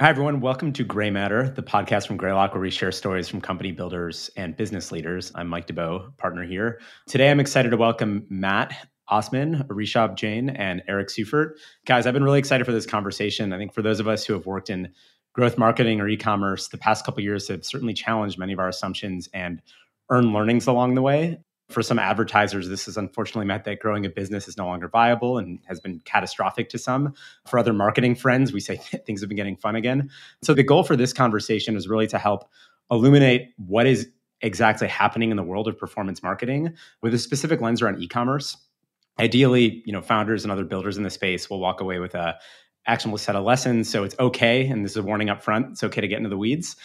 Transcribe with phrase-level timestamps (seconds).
[0.00, 0.40] Hi, everyone.
[0.40, 4.30] Welcome to Gray Matter, the podcast from Greylock, where we share stories from company builders
[4.36, 5.32] and business leaders.
[5.34, 6.80] I'm Mike Duboe, partner here.
[7.08, 11.54] Today, I'm excited to welcome Matt Osman, Rishabh Jain, and Eric Seufert.
[11.84, 13.52] Guys, I've been really excited for this conversation.
[13.52, 14.92] I think for those of us who have worked in
[15.32, 19.28] growth marketing or e-commerce, the past couple years have certainly challenged many of our assumptions
[19.34, 19.60] and
[20.10, 24.08] earned learnings along the way for some advertisers, this has unfortunately meant that growing a
[24.08, 27.12] business is no longer viable and has been catastrophic to some.
[27.46, 30.10] For other marketing friends, we say things have been getting fun again.
[30.42, 32.48] So, the goal for this conversation is really to help
[32.90, 34.08] illuminate what is
[34.40, 38.56] exactly happening in the world of performance marketing with a specific lens around e-commerce.
[39.18, 42.38] Ideally, you know, founders and other builders in the space will walk away with a
[42.86, 43.90] actionable set of lessons.
[43.90, 45.72] So it's okay, and this is a warning up front.
[45.72, 46.76] It's okay to get into the weeds.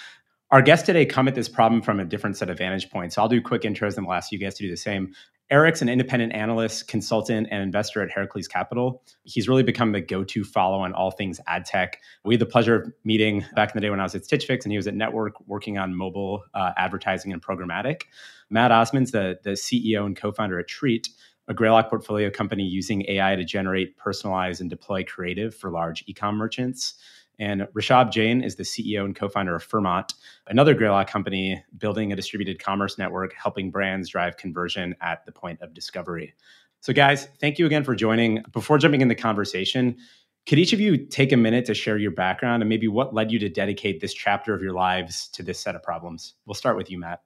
[0.54, 3.18] Our guests today come at this problem from a different set of vantage points.
[3.18, 5.12] I'll do quick intros and we'll ask you guys to do the same.
[5.50, 9.02] Eric's an independent analyst, consultant, and investor at Heracles Capital.
[9.24, 12.00] He's really become the go to follow on all things ad tech.
[12.24, 14.46] We had the pleasure of meeting back in the day when I was at Stitch
[14.46, 18.04] Fix and he was at Network working on mobile uh, advertising and programmatic.
[18.52, 21.10] Matt Osman's the, the CEO and co founder at Treat,
[21.48, 26.14] a Greylock portfolio company using AI to generate, personalize, and deploy creative for large e
[26.14, 26.94] com merchants.
[27.40, 30.14] And Rishabh Jain is the CEO and co founder of Fermat,
[30.48, 35.62] another Greylock company building a distributed commerce network, helping brands drive conversion at the point
[35.62, 36.34] of discovery.
[36.82, 38.44] So, guys, thank you again for joining.
[38.52, 39.98] Before jumping in the conversation,
[40.46, 43.32] could each of you take a minute to share your background and maybe what led
[43.32, 46.34] you to dedicate this chapter of your lives to this set of problems?
[46.46, 47.22] We'll start with you, Matt.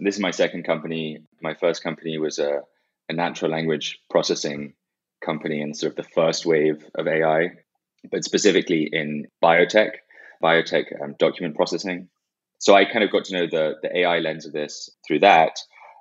[0.00, 1.18] This is my second company.
[1.40, 2.62] My first company was a,
[3.08, 4.74] a natural language processing
[5.24, 7.50] company and sort of the first wave of AI
[8.10, 9.92] but specifically in biotech,
[10.42, 12.08] biotech um, document processing.
[12.58, 15.56] So I kind of got to know the, the AI lens of this through that.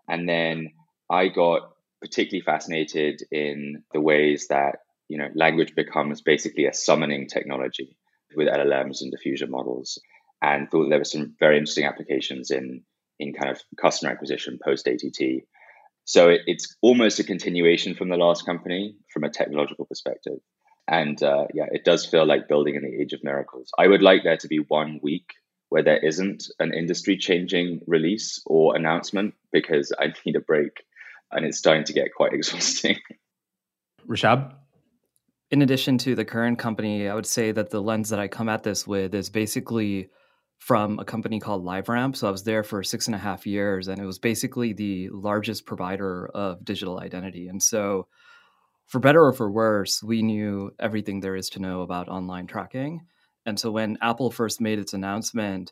[0.08, 0.72] And then
[1.10, 7.28] I got particularly fascinated in the ways that you know language becomes basically a summoning
[7.28, 7.98] technology
[8.36, 10.00] with LLMs and diffusion models,
[10.42, 12.84] and thought there were some very interesting applications in
[13.20, 15.44] in kind of customer acquisition post ATT.
[16.06, 20.40] So it, it's almost a continuation from the last company from a technological perspective.
[20.92, 23.72] And uh, yeah, it does feel like building in the age of miracles.
[23.80, 25.34] I would like there to be one week
[25.70, 30.84] where there isn't an industry changing release or announcement because I need a break
[31.32, 33.00] and it's starting to get quite exhausting.
[34.06, 34.54] Rishabh?
[35.50, 38.50] In addition to the current company, I would say that the lens that I come
[38.50, 40.10] at this with is basically
[40.60, 42.18] from a company called LiveRamp.
[42.18, 45.10] So I was there for six and a half years, and it was basically the
[45.10, 47.48] largest provider of digital identity.
[47.48, 48.08] And so
[48.92, 53.06] for better or for worse, we knew everything there is to know about online tracking.
[53.46, 55.72] And so when Apple first made its announcement,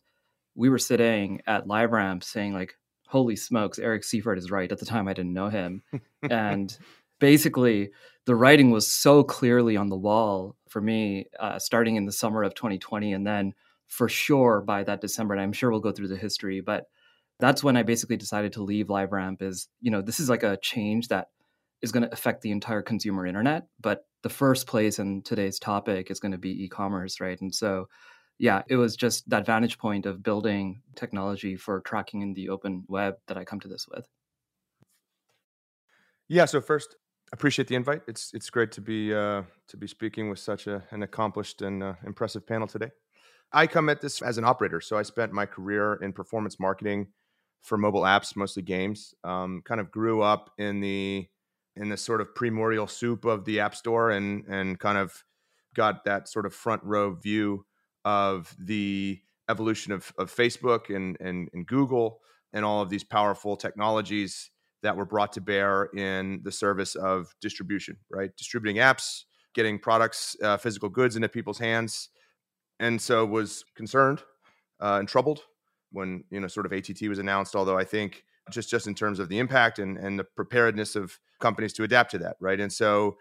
[0.56, 2.76] we were sitting at LiveRamp saying like,
[3.08, 4.72] holy smokes, Eric Seufert is right.
[4.72, 5.84] At the time, I didn't know him.
[6.30, 6.78] and
[7.20, 7.92] basically,
[8.24, 12.42] the writing was so clearly on the wall for me, uh, starting in the summer
[12.44, 13.12] of 2020.
[13.12, 13.54] And then
[13.88, 16.86] for sure by that December, and I'm sure we'll go through the history, but
[17.38, 20.56] that's when I basically decided to leave LiveRamp is, you know, this is like a
[20.56, 21.28] change that
[21.82, 23.68] is going to affect the entire consumer internet.
[23.80, 27.40] But the first place in today's topic is going to be e-commerce, right?
[27.40, 27.88] And so,
[28.38, 32.84] yeah, it was just that vantage point of building technology for tracking in the open
[32.88, 34.06] web that I come to this with.
[36.28, 36.46] Yeah.
[36.46, 36.96] So first,
[37.32, 38.02] appreciate the invite.
[38.08, 41.82] It's it's great to be uh, to be speaking with such a, an accomplished and
[41.82, 42.92] uh, impressive panel today.
[43.52, 47.08] I come at this as an operator, so I spent my career in performance marketing
[47.64, 49.16] for mobile apps, mostly games.
[49.24, 51.28] Um, kind of grew up in the
[51.80, 55.24] in the sort of primordial soup of the App Store and and kind of
[55.76, 57.66] got that sort of front row view
[58.06, 59.20] of the
[59.50, 62.20] evolution of, of Facebook and, and, and Google
[62.54, 64.52] and all of these powerful technologies
[64.82, 68.30] that were brought to bear in the service of distribution, right?
[68.38, 69.24] Distributing apps,
[69.54, 72.10] getting products, uh, physical goods into people's hands,
[72.80, 74.22] and so was concerned
[74.80, 75.42] uh, and troubled
[75.92, 77.56] when you know sort of ATT was announced.
[77.56, 81.20] Although I think just just in terms of the impact and and the preparedness of
[81.40, 82.60] companies to adapt to that, right?
[82.60, 83.18] And so,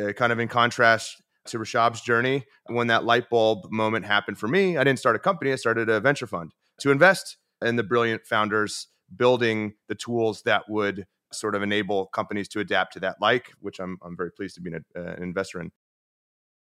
[0.00, 4.48] uh, kind of in contrast to Rishabh's journey, when that light bulb moment happened for
[4.48, 7.82] me, I didn't start a company; I started a venture fund to invest in the
[7.82, 13.16] brilliant founders building the tools that would sort of enable companies to adapt to that
[13.20, 15.70] like which i'm, I'm very pleased to be an, uh, an investor in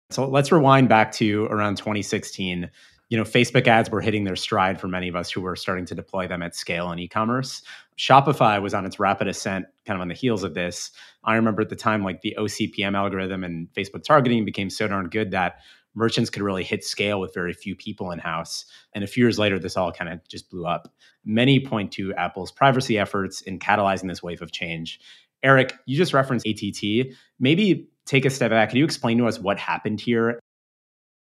[0.09, 2.69] so let's rewind back to around 2016
[3.13, 5.85] you know, Facebook ads were hitting their stride for many of us who were starting
[5.85, 7.61] to deploy them at scale in e-commerce.
[7.95, 10.89] Shopify was on its rapid ascent kind of on the heels of this.
[11.23, 15.09] I remember at the time like the OCPM algorithm and Facebook targeting became so darn
[15.09, 15.57] good that
[15.93, 18.65] merchants could really hit scale with very few people in house.
[18.95, 20.91] And a few years later, this all kind of just blew up.
[21.23, 24.99] Many point to Apple's privacy efforts in catalyzing this wave of change.
[25.43, 27.13] Eric, you just referenced ATT.
[27.39, 28.69] Maybe take a step back.
[28.69, 30.39] Can you explain to us what happened here?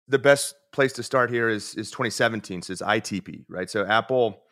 [0.08, 2.64] The best place to start here is is 2017.
[2.64, 3.70] So it's ITP, right?
[3.70, 4.44] So Apple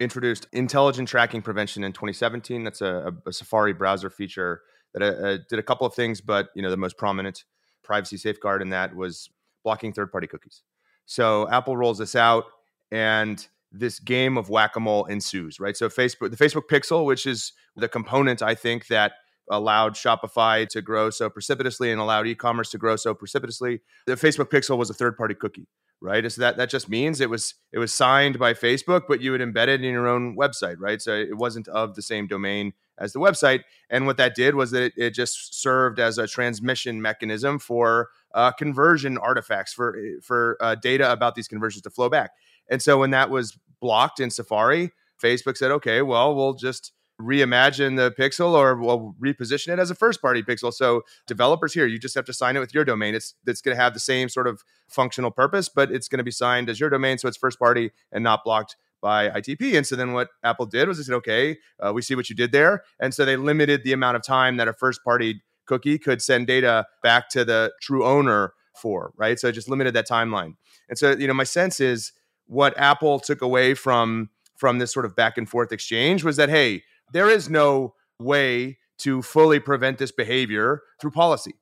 [0.00, 2.64] introduced intelligent tracking prevention in 2017.
[2.64, 4.62] That's a, a Safari browser feature
[4.94, 7.44] that uh, uh, did a couple of things, but you know the most prominent
[7.82, 9.28] privacy safeguard in that was
[9.62, 10.62] blocking third-party cookies.
[11.06, 12.44] So Apple rolls this out,
[12.90, 15.60] and this game of whack-a-mole ensues.
[15.60, 15.76] Right.
[15.76, 19.12] So Facebook, the Facebook Pixel, which is the component I think that
[19.50, 23.80] allowed Shopify to grow so precipitously and allowed e-commerce to grow so precipitously.
[24.06, 25.66] The Facebook Pixel was a third-party cookie,
[26.00, 26.30] right?
[26.30, 29.40] So that that just means it was it was signed by Facebook, but you would
[29.40, 31.00] embed it in your own website, right?
[31.00, 33.62] So it wasn't of the same domain as the website.
[33.90, 38.08] And what that did was that it, it just served as a transmission mechanism for
[38.34, 42.30] uh, conversion artifacts for for uh, data about these conversions to flow back.
[42.70, 44.92] And so when that was blocked in Safari,
[45.22, 49.94] Facebook said, okay, well, we'll just reimagine the pixel or we'll reposition it as a
[49.94, 50.72] first party pixel.
[50.72, 53.14] So developers here, you just have to sign it with your domain.
[53.14, 56.24] It's it's going to have the same sort of functional purpose, but it's going to
[56.24, 59.76] be signed as your domain, so it's first party and not blocked by ITP.
[59.76, 62.36] And so then what Apple did was they said, okay, uh, we see what you
[62.36, 65.98] did there, and so they limited the amount of time that a first party cookie
[65.98, 69.38] could send data back to the true owner for, right?
[69.38, 70.54] So it just limited that timeline.
[70.88, 72.12] And so you know, my sense is
[72.46, 76.48] what Apple took away from from this sort of back and forth exchange was that
[76.48, 76.82] hey
[77.12, 81.54] there is no way to fully prevent this behavior through policy,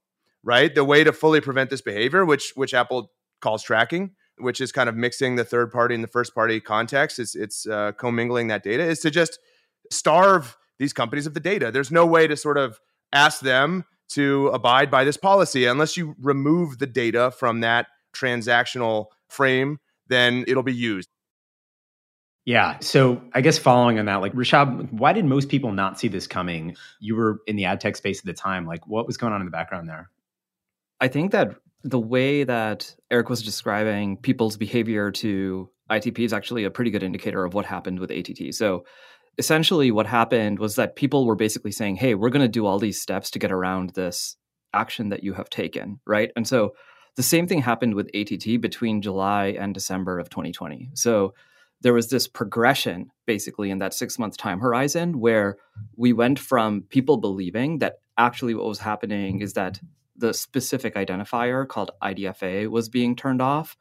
[0.43, 0.75] right?
[0.75, 3.11] The way to fully prevent this behavior, which which Apple
[3.41, 7.19] calls tracking, which is kind of mixing the third party and the first party context,
[7.19, 9.39] it's it's uh, commingling that data, is to just
[9.91, 11.71] starve these companies of the data.
[11.71, 12.81] There's no way to sort of
[13.12, 19.06] ask them to abide by this policy unless you remove the data from that transactional
[19.29, 19.79] frame.
[20.09, 21.09] Then it'll be used.
[22.44, 22.79] Yeah.
[22.81, 26.27] So I guess following on that, like Rishabh, why did most people not see this
[26.27, 26.77] coming?
[27.00, 28.67] You were in the ad tech space at the time.
[28.67, 30.11] Like what was going on in the background there?
[31.00, 36.65] I think that the way that Eric was describing people's behavior to ITP is actually
[36.65, 38.55] a pretty good indicator of what happened with ATT.
[38.55, 38.85] So
[39.39, 42.79] essentially what happened was that people were basically saying, "Hey, we're going to do all
[42.79, 44.37] these steps to get around this
[44.73, 46.31] action that you have taken," right?
[46.35, 46.73] And so
[47.17, 50.91] the same thing happened with ATT between July and December of 2020.
[50.94, 51.35] So
[51.82, 55.56] there was this progression basically in that six month time horizon where
[55.96, 59.81] we went from people believing that actually what was happening is that
[60.17, 63.76] the specific identifier called IDFA was being turned off.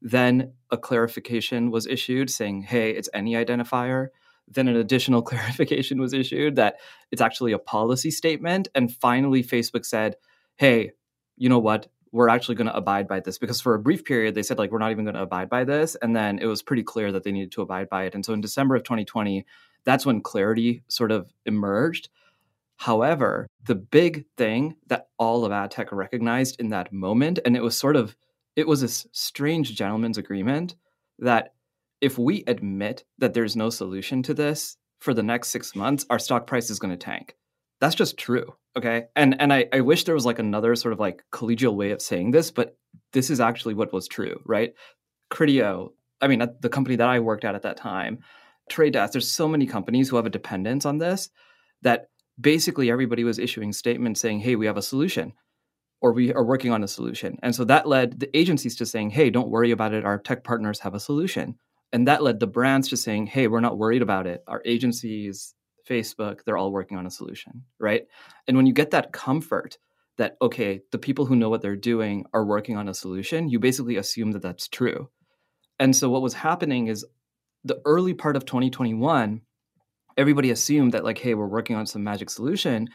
[0.00, 4.08] Then a clarification was issued saying, hey, it's any identifier.
[4.48, 6.76] Then an additional clarification was issued that
[7.10, 8.68] it's actually a policy statement.
[8.74, 10.14] And finally, Facebook said,
[10.56, 10.92] hey,
[11.36, 11.88] you know what?
[12.12, 14.70] We're actually going to abide by this because for a brief period they said like
[14.70, 17.24] we're not even going to abide by this and then it was pretty clear that
[17.24, 18.14] they needed to abide by it.
[18.14, 19.44] And so in december of 2020
[19.84, 22.10] that's when clarity sort of emerged.
[22.76, 27.62] However the big thing that all of ad tech recognized in that moment and it
[27.62, 28.14] was sort of
[28.54, 30.76] it was a strange gentleman's agreement
[31.18, 31.54] that
[32.02, 36.18] if we admit that there's no solution to this for the next six months our
[36.18, 37.36] stock price is going to tank.
[37.80, 39.06] That's just true okay.
[39.16, 42.02] And and I, I wish there was like another sort of like collegial way of
[42.02, 42.76] saying this but
[43.12, 44.74] this is actually what was true right?
[45.32, 45.90] Criteo
[46.20, 48.18] i mean the company that i worked at at that time
[48.70, 51.30] trade desk there's so many companies who have a dependence on this
[51.82, 52.10] that
[52.40, 55.32] basically everybody was issuing statements saying hey we have a solution
[56.02, 57.38] or we are working on a solution.
[57.42, 60.04] And so that led the agencies to saying hey don't worry about it.
[60.04, 61.56] Our tech partners have a solution.
[61.92, 64.42] And that led the brands to saying hey we're not worried about it.
[64.48, 65.54] Our agencies
[65.92, 68.02] Facebook, they're all working on a solution, right?
[68.46, 69.78] And when you get that comfort
[70.18, 73.58] that, okay, the people who know what they're doing are working on a solution, you
[73.58, 75.08] basically assume that that's true.
[75.78, 77.04] And so what was happening is
[77.64, 79.40] the early part of 2021,
[80.16, 82.88] everybody assumed that, like, hey, we're working on some magic solution.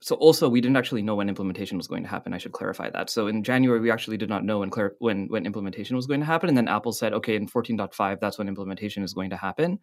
[0.00, 2.32] So also, we didn't actually know when implementation was going to happen.
[2.32, 3.10] I should clarify that.
[3.10, 6.20] So in January, we actually did not know when clar- when when implementation was going
[6.20, 9.36] to happen, and then Apple said, okay, in 14.5, that's when implementation is going to
[9.36, 9.80] happen,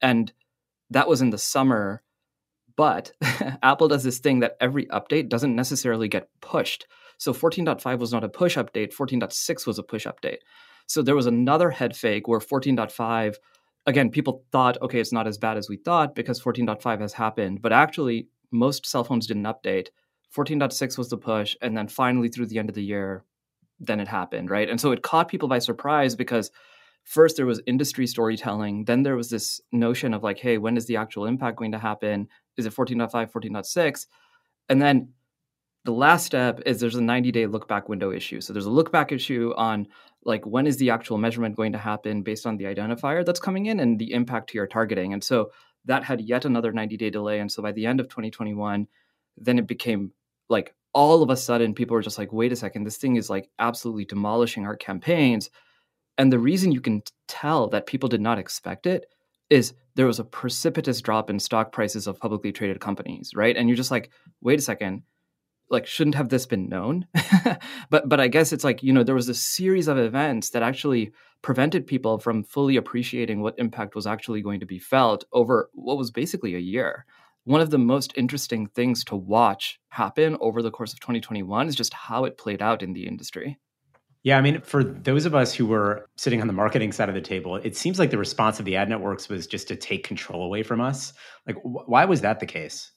[0.00, 0.32] and
[0.90, 2.02] that was in the summer.
[2.76, 3.12] But
[3.62, 6.86] Apple does this thing that every update doesn't necessarily get pushed.
[7.18, 10.38] So 14.5 was not a push update, 14.6 was a push update.
[10.86, 13.36] So there was another head fake where 14.5,
[13.86, 17.62] again, people thought, okay, it's not as bad as we thought because 14.5 has happened.
[17.62, 19.88] But actually, most cell phones didn't update.
[20.34, 21.56] 14.6 was the push.
[21.60, 23.24] And then finally, through the end of the year,
[23.78, 24.68] then it happened, right?
[24.68, 26.50] And so it caught people by surprise because
[27.10, 30.86] first there was industry storytelling then there was this notion of like hey when is
[30.86, 32.28] the actual impact going to happen?
[32.56, 34.06] Is it 14.5 14.6
[34.68, 35.08] and then
[35.84, 38.40] the last step is there's a 90 day look back window issue.
[38.40, 39.88] So there's a look back issue on
[40.24, 43.66] like when is the actual measurement going to happen based on the identifier that's coming
[43.66, 45.12] in and the impact to your targeting.
[45.12, 45.50] And so
[45.86, 47.40] that had yet another 90 day delay.
[47.40, 48.86] And so by the end of 2021
[49.36, 50.12] then it became
[50.48, 53.30] like all of a sudden people were just like wait a second this thing is
[53.30, 55.50] like absolutely demolishing our campaigns
[56.20, 59.06] And the reason you can tell that people did not expect it
[59.48, 63.56] is there was a precipitous drop in stock prices of publicly traded companies, right?
[63.56, 64.10] And you're just like,
[64.42, 65.02] wait a second,
[65.70, 67.06] like shouldn't have this been known?
[67.88, 70.62] but but I guess it's like, you know, there was a series of events that
[70.62, 71.10] actually
[71.40, 75.96] prevented people from fully appreciating what impact was actually going to be felt over what
[75.96, 77.06] was basically a year.
[77.44, 81.76] One of the most interesting things to watch happen over the course of 2021 is
[81.76, 83.58] just how it played out in the industry.
[84.22, 87.14] Yeah, I mean, for those of us who were sitting on the marketing side of
[87.14, 90.06] the table, it seems like the response of the ad networks was just to take
[90.06, 91.14] control away from us.
[91.46, 92.92] Like, wh- why was that the case?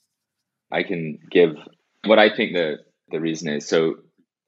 [0.72, 1.56] I can give
[2.06, 2.78] what I think the
[3.10, 3.68] the reason is.
[3.68, 3.96] So,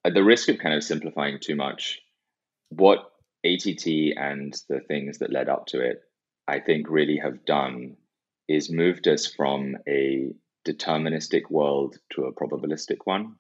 [0.04, 2.00] at the risk of kind of simplifying too much,
[2.70, 3.00] what
[3.46, 3.86] ATT
[4.18, 6.02] and the things that led up to it,
[6.48, 7.96] I think, really have done
[8.50, 10.32] is moved us from a
[10.68, 13.36] deterministic world to a probabilistic one.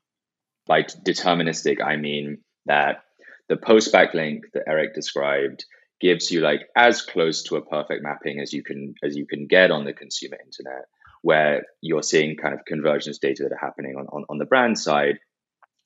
[0.67, 3.04] By deterministic, I mean that
[3.49, 5.65] the post backlink that Eric described
[6.01, 9.47] gives you like as close to a perfect mapping as you can as you can
[9.47, 10.85] get on the consumer internet
[11.21, 14.77] where you're seeing kind of convergence data that are happening on, on, on the brand
[14.77, 15.17] side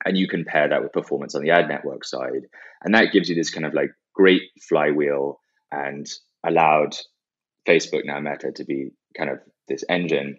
[0.05, 2.43] and you can pair that with performance on the ad network side.
[2.83, 5.39] And that gives you this kind of like great flywheel
[5.71, 6.05] and
[6.45, 6.95] allowed
[7.67, 10.37] facebook now meta to be kind of this engine.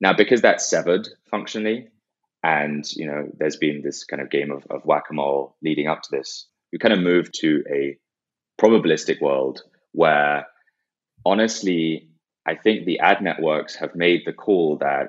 [0.00, 1.88] Now because that's severed functionally
[2.42, 6.08] and you know, there's been this kind of game of, of whack-a-mole leading up to
[6.10, 6.48] this.
[6.72, 7.96] We kind of moved to a
[8.60, 10.46] probabilistic world where
[11.24, 12.08] honestly,
[12.46, 15.08] I think the ad networks have made the call that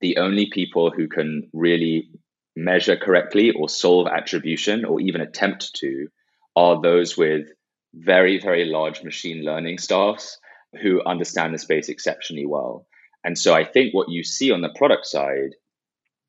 [0.00, 2.08] the only people who can really
[2.56, 6.08] measure correctly or solve attribution or even attempt to
[6.56, 7.48] are those with
[7.94, 10.38] very, very large machine learning staffs
[10.82, 12.86] who understand the space exceptionally well.
[13.24, 15.54] And so I think what you see on the product side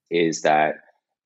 [0.09, 0.75] is that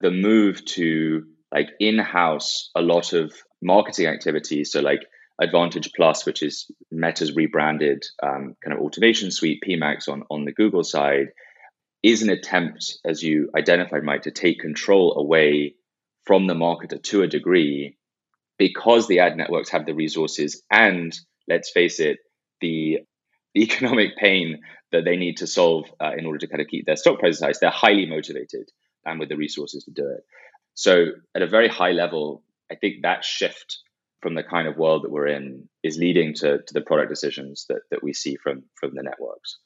[0.01, 5.01] the move to like in-house a lot of marketing activities so like
[5.39, 10.51] advantage plus which is meta's rebranded um, kind of automation suite pmax on, on the
[10.51, 11.27] google side
[12.03, 15.75] is an attempt as you identified mike to take control away
[16.25, 17.97] from the marketer to a degree
[18.57, 22.19] because the ad networks have the resources and let's face it
[22.61, 22.99] the
[23.53, 26.85] the economic pain that they need to solve uh, in order to kind of keep
[26.85, 27.53] their stock prices high.
[27.59, 28.69] They're highly motivated
[29.05, 30.23] and with the resources to do it.
[30.73, 33.79] So, at a very high level, I think that shift
[34.21, 37.65] from the kind of world that we're in is leading to, to the product decisions
[37.67, 39.57] that, that we see from, from the networks.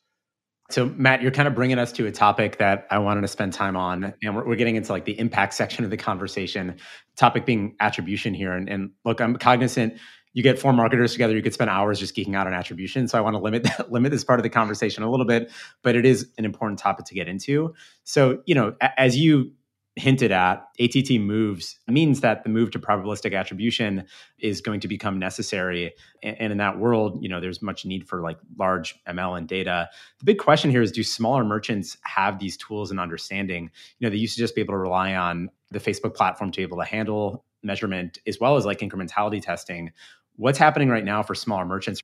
[0.71, 3.53] So, Matt, you're kind of bringing us to a topic that I wanted to spend
[3.53, 6.77] time on, and we're, we're getting into like the impact section of the conversation.
[7.17, 9.99] Topic being attribution here, and, and look, I'm cognizant
[10.35, 13.07] you get four marketers together, you could spend hours just geeking out on attribution.
[13.07, 15.49] So I want to limit that, limit this part of the conversation a little bit,
[15.81, 17.73] but it is an important topic to get into.
[18.03, 19.53] So, you know, as you
[19.95, 24.03] hinted at, ATT moves means that the move to probabilistic attribution
[24.37, 25.93] is going to become necessary.
[26.21, 29.87] And in that world, you know, there's much need for like large ML and data.
[30.19, 33.71] The big question here is do smaller merchants have these tools and understanding?
[33.99, 36.57] You know, they used to just be able to rely on the Facebook platform to
[36.57, 39.91] be able to handle measurement as well as like incrementality testing
[40.37, 42.01] What's happening right now for smaller merchants?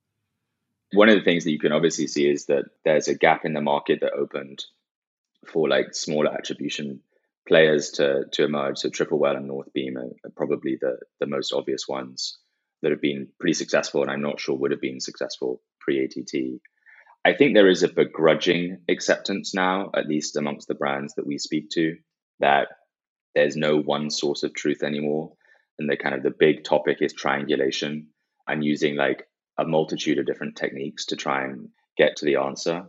[0.92, 3.52] One of the things that you can obviously see is that there's a gap in
[3.52, 4.64] the market that opened
[5.46, 7.00] for like smaller attribution
[7.46, 8.78] players to to emerge.
[8.78, 12.38] So Triple Whale and Northbeam are, are probably the the most obvious ones
[12.82, 16.60] that have been pretty successful, and I'm not sure would have been successful pre ATT.
[17.24, 21.38] I think there is a begrudging acceptance now, at least amongst the brands that we
[21.38, 21.96] speak to,
[22.40, 22.68] that
[23.34, 25.32] there's no one source of truth anymore,
[25.78, 28.08] and the kind of the big topic is triangulation
[28.46, 29.26] and using like
[29.58, 32.86] a multitude of different techniques to try and get to the answer.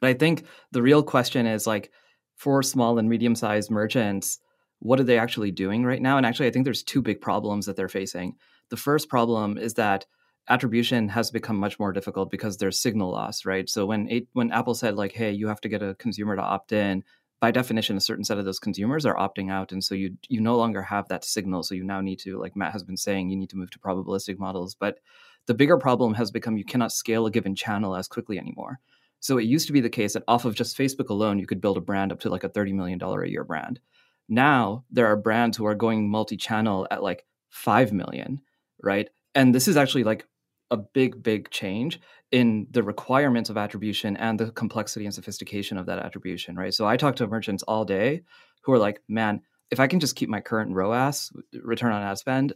[0.00, 1.90] But I think the real question is like
[2.36, 4.38] for small and medium sized merchants,
[4.78, 6.16] what are they actually doing right now?
[6.16, 8.36] And actually, I think there's two big problems that they're facing.
[8.70, 10.06] The first problem is that
[10.48, 13.68] attribution has become much more difficult because there's signal loss, right?
[13.68, 16.42] So when it, when Apple said like, "Hey, you have to get a consumer to
[16.42, 17.04] opt in,"
[17.40, 20.40] by definition, a certain set of those consumers are opting out, and so you you
[20.40, 21.62] no longer have that signal.
[21.62, 23.78] So you now need to, like Matt has been saying, you need to move to
[23.78, 24.74] probabilistic models.
[24.74, 24.98] But
[25.46, 28.78] the bigger problem has become you cannot scale a given channel as quickly anymore.
[29.20, 31.60] So it used to be the case that off of just Facebook alone, you could
[31.60, 33.80] build a brand up to like a thirty million dollar a year brand.
[34.28, 38.40] Now there are brands who are going multi-channel at like five million,
[38.82, 39.08] right?
[39.34, 40.26] And this is actually like
[40.70, 42.00] a big, big change
[42.30, 46.72] in the requirements of attribution and the complexity and sophistication of that attribution, right?
[46.72, 48.22] So I talk to merchants all day
[48.62, 52.18] who are like, man, if I can just keep my current ROAS, return on ad
[52.18, 52.54] spend,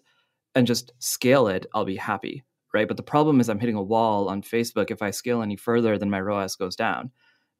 [0.54, 2.87] and just scale it, I'll be happy, right?
[2.87, 4.90] But the problem is I'm hitting a wall on Facebook.
[4.90, 7.11] If I scale any further, then my ROAS goes down.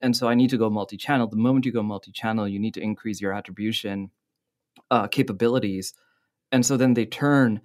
[0.01, 1.27] And so I need to go multi channel.
[1.27, 4.11] The moment you go multi channel, you need to increase your attribution
[4.91, 5.95] uh, capabilities.
[6.53, 7.61] And so then they turn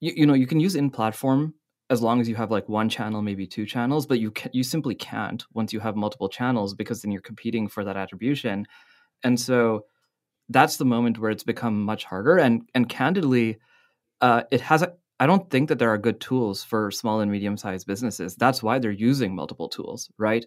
[0.00, 1.54] you, you know you can use in platform
[1.90, 4.94] as long as you have like one channel maybe two channels but you you simply
[4.94, 8.66] can't once you have multiple channels because then you're competing for that attribution
[9.22, 9.84] and so
[10.48, 13.58] that's the moment where it's become much harder and and candidly
[14.20, 17.30] uh, it has a, I don't think that there are good tools for small and
[17.30, 18.36] medium sized businesses.
[18.36, 20.44] That's why they're using multiple tools, right?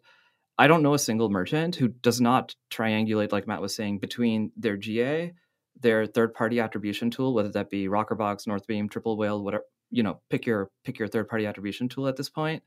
[0.57, 4.51] I don't know a single merchant who does not triangulate, like Matt was saying, between
[4.55, 5.33] their GA,
[5.79, 10.21] their third party attribution tool, whether that be Rockerbox, Northbeam, Triple Whale, whatever, you know,
[10.29, 12.63] pick your pick your third party attribution tool at this point,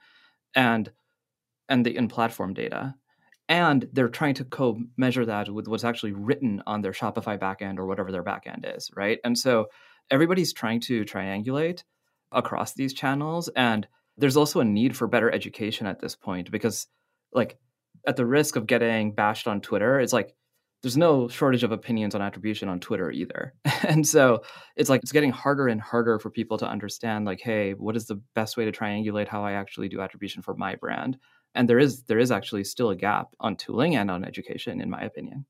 [0.55, 0.91] and
[1.69, 2.95] and the in platform data.
[3.49, 7.79] And they're trying to co measure that with what's actually written on their Shopify backend
[7.79, 9.21] or whatever their backend is, right?
[9.25, 9.67] And so
[10.11, 11.85] everybody's trying to triangulate
[12.33, 13.49] across these channels.
[13.55, 16.89] And there's also a need for better education at this point because,
[17.33, 17.57] like,
[18.07, 20.35] at the risk of getting bashed on Twitter, it's like
[20.87, 23.53] there's no shortage of opinions on attribution on Twitter either.
[23.89, 24.45] and so
[24.77, 28.07] it's like it's getting harder and harder for people to understand like, hey, what is
[28.07, 31.19] the best way to triangulate how I actually do attribution for my brand?
[31.57, 34.89] And there is there is actually still a gap on tooling and on education, in
[34.89, 35.45] my opinion.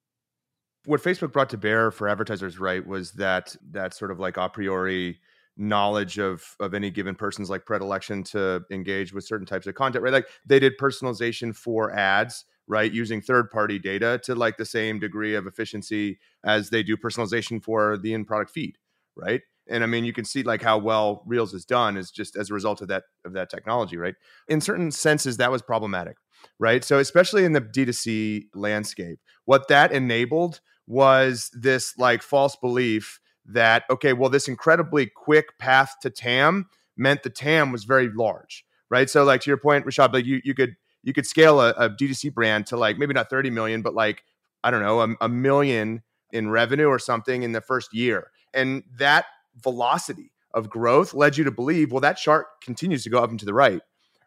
[0.86, 4.48] What Facebook brought to bear for advertisers, right, was that that sort of like a
[4.48, 5.20] priori
[5.58, 10.02] knowledge of of any given person's like predilection to engage with certain types of content
[10.02, 14.64] right like they did personalization for ads right using third party data to like the
[14.64, 18.76] same degree of efficiency as they do personalization for the in product feed
[19.16, 19.40] right?
[19.68, 22.50] And i mean you can see like how well reels is done is just as
[22.50, 24.14] a result of that of that technology right?
[24.48, 26.16] In certain senses that was problematic
[26.58, 26.84] right?
[26.84, 33.84] So especially in the d2c landscape what that enabled was this like false belief that
[33.90, 39.08] okay, well, this incredibly quick path to TAM meant the TAM was very large, right?
[39.08, 41.88] So, like to your point, Rishabh, like you you could you could scale a, a
[41.88, 44.24] D2C brand to like maybe not 30 million, but like
[44.62, 48.82] I don't know, a, a million in revenue or something in the first year, and
[48.98, 49.24] that
[49.62, 53.40] velocity of growth led you to believe, well, that chart continues to go up and
[53.40, 53.80] to the right.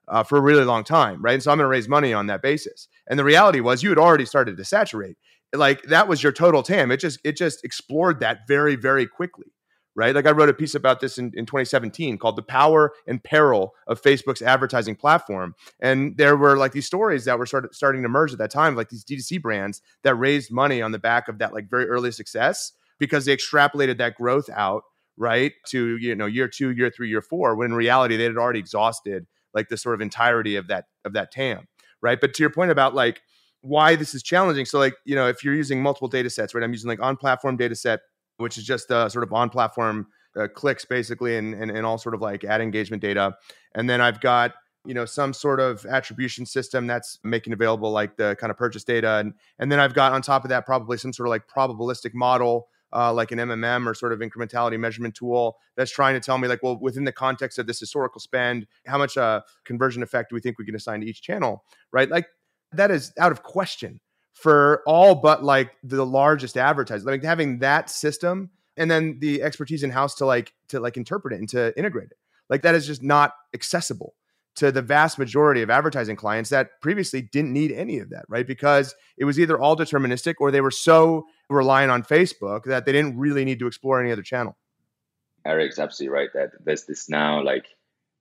[0.08, 1.36] Uh, for a really long time, right?
[1.36, 2.88] And so I'm going to raise money on that basis.
[3.08, 5.18] And the reality was, you had already started to saturate
[5.54, 6.92] like that was your total TAM.
[6.92, 9.48] It just it just explored that very very quickly,
[10.00, 10.16] right?
[10.16, 13.74] Like I wrote a piece about this in, in 2017 called "The Power and Peril
[13.86, 18.02] of Facebook's Advertising Platform," and there were like these stories that were sort of starting
[18.04, 21.28] to emerge at that time, like these D2C brands that raised money on the back
[21.28, 24.84] of that like very early success because they extrapolated that growth out
[25.18, 28.38] right to you know year two, year three, year four, when in reality they had
[28.38, 31.68] already exhausted like the sort of entirety of that of that TAM,
[32.02, 32.22] right?
[32.22, 33.20] But to your point about like
[33.62, 34.66] why this is challenging.
[34.66, 36.64] So, like, you know, if you're using multiple data sets, right?
[36.64, 38.00] I'm using like on platform data set,
[38.40, 41.98] which is just uh, sort of on platform uh, clicks basically and, and, and all
[41.98, 43.36] sort of like ad engagement data.
[43.76, 44.54] And then I've got,
[44.86, 48.84] you know, some sort of attribution system that's making available like the kind of purchase
[48.84, 49.18] data.
[49.18, 52.14] And, and then I've got on top of that probably some sort of like probabilistic
[52.14, 52.68] model.
[52.92, 56.48] Uh, like an MMM or sort of incrementality measurement tool that's trying to tell me,
[56.48, 60.34] like, well, within the context of this historical spend, how much uh, conversion effect do
[60.34, 62.10] we think we can assign to each channel, right?
[62.10, 62.26] Like,
[62.72, 64.00] that is out of question
[64.42, 67.06] for all but like the largest advertisers.
[67.06, 71.34] Like having that system and then the expertise in house to like to like interpret
[71.34, 72.18] it and to integrate it.
[72.50, 74.16] Like that is just not accessible
[74.56, 78.48] to the vast majority of advertising clients that previously didn't need any of that, right?
[78.48, 82.92] Because it was either all deterministic or they were so reliant on Facebook that they
[82.92, 84.58] didn't really need to explore any other channel.
[85.46, 87.68] Eric's absolutely right that there's this now like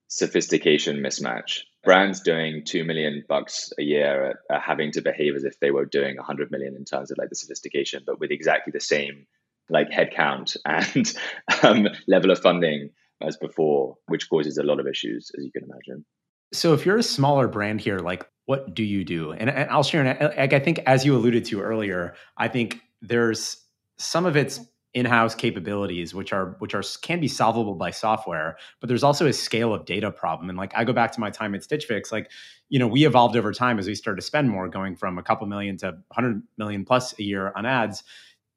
[0.09, 1.61] sophistication mismatch.
[1.85, 5.71] Brands doing 2 million bucks a year are, are, having to behave as if they
[5.71, 8.81] were doing a 100 million in terms of like the sophistication but with exactly the
[8.81, 9.27] same
[9.71, 11.15] like headcount and
[11.63, 12.91] um, level of funding
[13.21, 16.05] as before which causes a lot of issues as you can imagine.
[16.53, 19.33] So if you're a smaller brand here like what do you do?
[19.33, 20.05] And, and i'll share
[20.37, 23.63] like i think as you alluded to earlier i think there's
[23.99, 24.61] some of it's
[24.95, 29.33] in-house capabilities which are which are can be solvable by software but there's also a
[29.33, 30.49] scale of data problem.
[30.49, 32.31] And like i go back to my time at stitch fix like
[32.71, 35.23] you know we evolved over time as we started to spend more going from a
[35.23, 38.03] couple million to 100 million plus a year on ads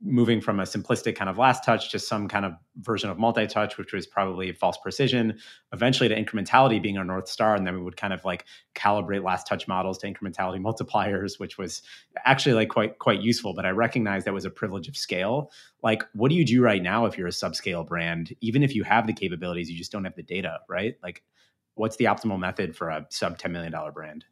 [0.04, 3.78] moving from a simplistic kind of last touch to some kind of version of multi-touch
[3.78, 5.38] which was probably false precision
[5.74, 7.56] eventually to incrementality being our north star.
[7.56, 11.58] And then we would kind of like calibrate last touch models to incrementality multipliers which
[11.58, 11.84] was
[12.26, 13.54] actually like quite quite useful.
[13.54, 15.52] But i recognize that was a privilege of scale.
[15.84, 18.84] Like what do you do right now if you're a subscale brand even if you
[18.84, 20.96] have the capabilities you just don't have the data right?
[21.04, 21.22] Like
[21.76, 24.26] what's the optimal method for a sub $10 million brand?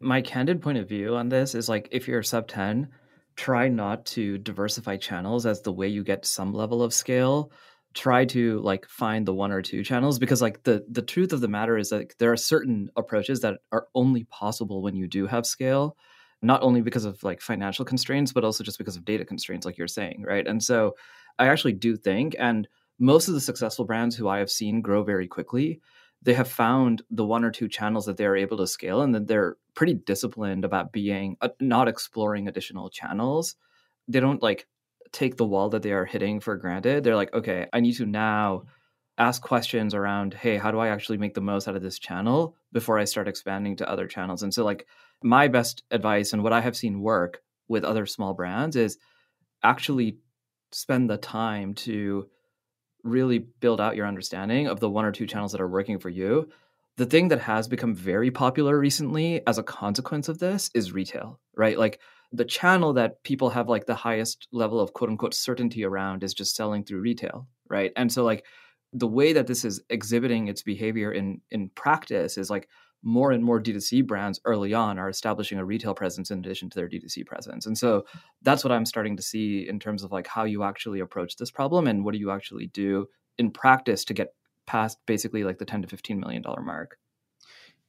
[0.00, 2.88] My candid point of view on this is like if you're a sub 10
[3.36, 7.50] try not to diversify channels as the way you get some level of scale.
[7.94, 11.40] Try to like find the one or two channels because like the the truth of
[11.40, 15.26] the matter is that there are certain approaches that are only possible when you do
[15.26, 15.96] have scale
[16.42, 19.78] not only because of like financial constraints but also just because of data constraints like
[19.78, 20.46] you're saying right?
[20.46, 20.96] And so
[21.38, 22.68] i actually do think and
[22.98, 25.80] most of the successful brands who I have seen grow very quickly,
[26.24, 29.26] they have found the one or two channels that they're able to scale and that
[29.26, 33.56] they're pretty disciplined about being uh, not exploring additional channels.
[34.08, 34.66] They don't like
[35.12, 37.04] take the wall that they are hitting for granted.
[37.04, 38.64] They're like, okay, I need to now
[39.16, 42.56] ask questions around, hey, how do I actually make the most out of this channel
[42.72, 44.42] before I start expanding to other channels?
[44.42, 44.86] And so, like,
[45.22, 48.98] my best advice and what I have seen work with other small brands is
[49.62, 50.18] actually
[50.72, 52.28] spend the time to
[53.04, 56.08] really build out your understanding of the one or two channels that are working for
[56.08, 56.48] you.
[56.96, 61.38] The thing that has become very popular recently as a consequence of this is retail,
[61.56, 61.78] right?
[61.78, 62.00] Like
[62.32, 66.34] the channel that people have like the highest level of quote unquote certainty around is
[66.34, 67.92] just selling through retail, right?
[67.96, 68.44] And so like
[68.92, 72.68] the way that this is exhibiting its behavior in in practice is like
[73.04, 76.76] more and more D2C brands early on are establishing a retail presence in addition to
[76.76, 77.66] their D2C presence.
[77.66, 78.06] And so
[78.42, 81.50] that's what I'm starting to see in terms of like how you actually approach this
[81.50, 83.06] problem and what do you actually do
[83.38, 84.34] in practice to get
[84.66, 86.98] past basically like the 10 to 15 million dollar mark.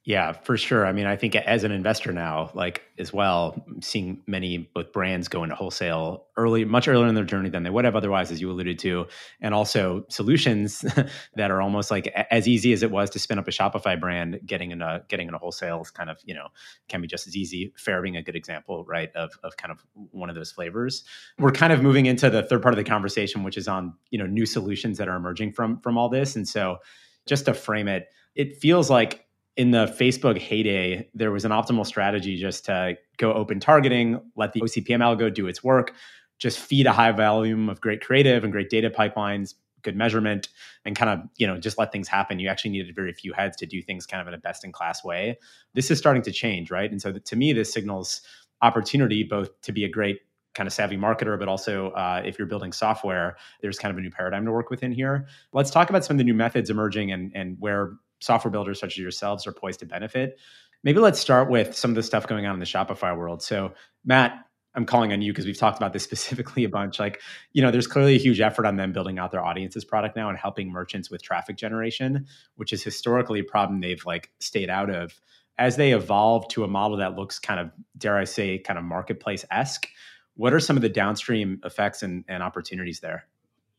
[0.06, 0.86] Yeah, for sure.
[0.86, 5.26] I mean, I think as an investor now, like as well, seeing many both brands
[5.26, 8.40] go into wholesale early, much earlier in their journey than they would have otherwise, as
[8.40, 9.08] you alluded to,
[9.40, 10.84] and also solutions
[11.34, 14.38] that are almost like as easy as it was to spin up a Shopify brand,
[14.46, 16.46] getting into getting into wholesale is kind of you know
[16.88, 17.72] can be just as easy.
[17.76, 21.02] Faire being a good example, right, of of kind of one of those flavors.
[21.36, 24.20] We're kind of moving into the third part of the conversation, which is on you
[24.20, 26.78] know new solutions that are emerging from from all this, and so
[27.26, 29.25] just to frame it, it feels like
[29.56, 34.52] in the Facebook heyday, there was an optimal strategy just to go open targeting, let
[34.52, 35.94] the OCPM algo do its work,
[36.38, 40.48] just feed a high volume of great creative and great data pipelines, good measurement,
[40.84, 42.38] and kind of, you know, just let things happen.
[42.38, 44.72] You actually needed very few heads to do things kind of in a best in
[44.72, 45.38] class way.
[45.72, 46.90] This is starting to change, right?
[46.90, 48.20] And so to me, this signals
[48.60, 50.20] opportunity both to be a great
[50.54, 54.00] kind of savvy marketer, but also uh, if you're building software, there's kind of a
[54.00, 55.26] new paradigm to work within here.
[55.52, 58.94] Let's talk about some of the new methods emerging and, and where software builders such
[58.94, 60.38] as yourselves are poised to benefit.
[60.82, 63.42] Maybe let's start with some of the stuff going on in the Shopify world.
[63.42, 63.72] So,
[64.04, 67.00] Matt, I'm calling on you because we've talked about this specifically a bunch.
[67.00, 70.16] Like, you know, there's clearly a huge effort on them building out their audiences product
[70.16, 72.26] now and helping merchants with traffic generation,
[72.56, 75.18] which is historically a problem they've like stayed out of.
[75.58, 78.84] As they evolve to a model that looks kind of, dare I say, kind of
[78.84, 79.88] marketplace esque,
[80.34, 83.26] what are some of the downstream effects and, and opportunities there?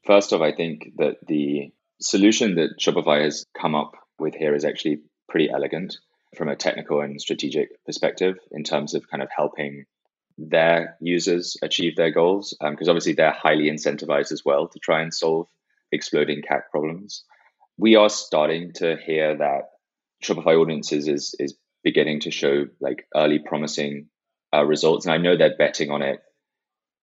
[0.04, 1.72] First off, I think that the
[2.02, 5.98] solution that Shopify has come up with here is actually pretty elegant
[6.36, 9.86] from a technical and strategic perspective in terms of kind of helping
[10.38, 15.02] their users achieve their goals because um, obviously they're highly incentivized as well to try
[15.02, 15.48] and solve
[15.92, 17.24] exploding CAC problems.
[17.78, 19.70] We are starting to hear that
[20.24, 24.10] Shopify audiences is is beginning to show like early promising
[24.54, 26.22] uh, results, and I know they're betting on it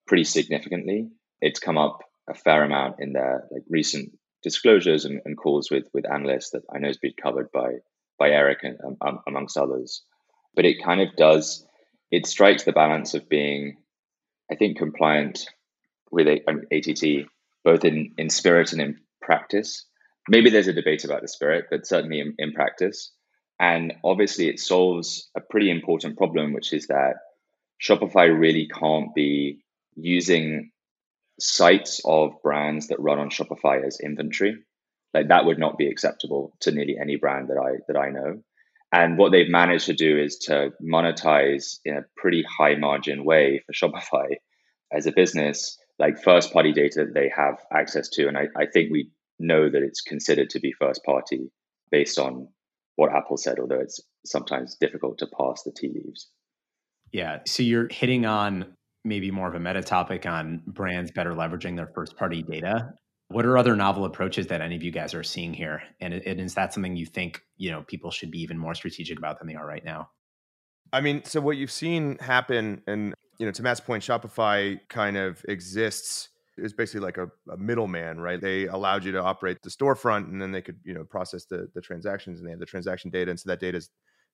[0.07, 1.09] pretty significantly.
[1.41, 5.85] It's come up a fair amount in their like recent disclosures and, and, calls with
[5.91, 7.79] with analysts that I know has been covered by
[8.19, 10.03] by Eric and um, um, amongst others.
[10.55, 11.65] But it kind of does
[12.11, 13.77] it strikes the balance of being,
[14.51, 15.49] I think, compliant
[16.11, 17.27] with a, um, ATT
[17.63, 19.83] both in in spirit and in practice.
[20.29, 23.11] Maybe there's a debate about the spirit, but certainly in, in practice.
[23.59, 27.15] And obviously, it solves a pretty important problem, which is that
[27.81, 29.63] Shopify really can't be
[29.95, 30.71] using
[31.39, 34.57] sites of brands that run on Shopify as inventory.
[35.13, 38.41] Like that would not be acceptable to nearly any brand that I that I know.
[38.91, 43.61] And what they've managed to do is to monetize in a pretty high margin way
[43.65, 44.35] for Shopify
[44.93, 48.27] as a business, like first party data that they have access to.
[48.27, 51.51] And I, I think we know that it's considered to be first party
[51.91, 52.47] based on
[52.95, 56.29] what Apple said, although it's sometimes difficult to pass the tea leaves.
[57.11, 57.39] Yeah.
[57.45, 61.87] So you're hitting on maybe more of a meta topic on brands better leveraging their
[61.87, 62.93] first party data.
[63.29, 65.81] What are other novel approaches that any of you guys are seeing here?
[66.01, 69.17] And, and is that something you think you know people should be even more strategic
[69.17, 70.09] about than they are right now?
[70.91, 75.17] I mean, so what you've seen happen, and you know, to Matt's point, Shopify kind
[75.17, 78.39] of exists is basically like a, a, middleman, right?
[78.39, 81.67] They allowed you to operate the storefront, and then they could you know process the
[81.73, 83.89] the transactions, and they have the transaction data, and so that data is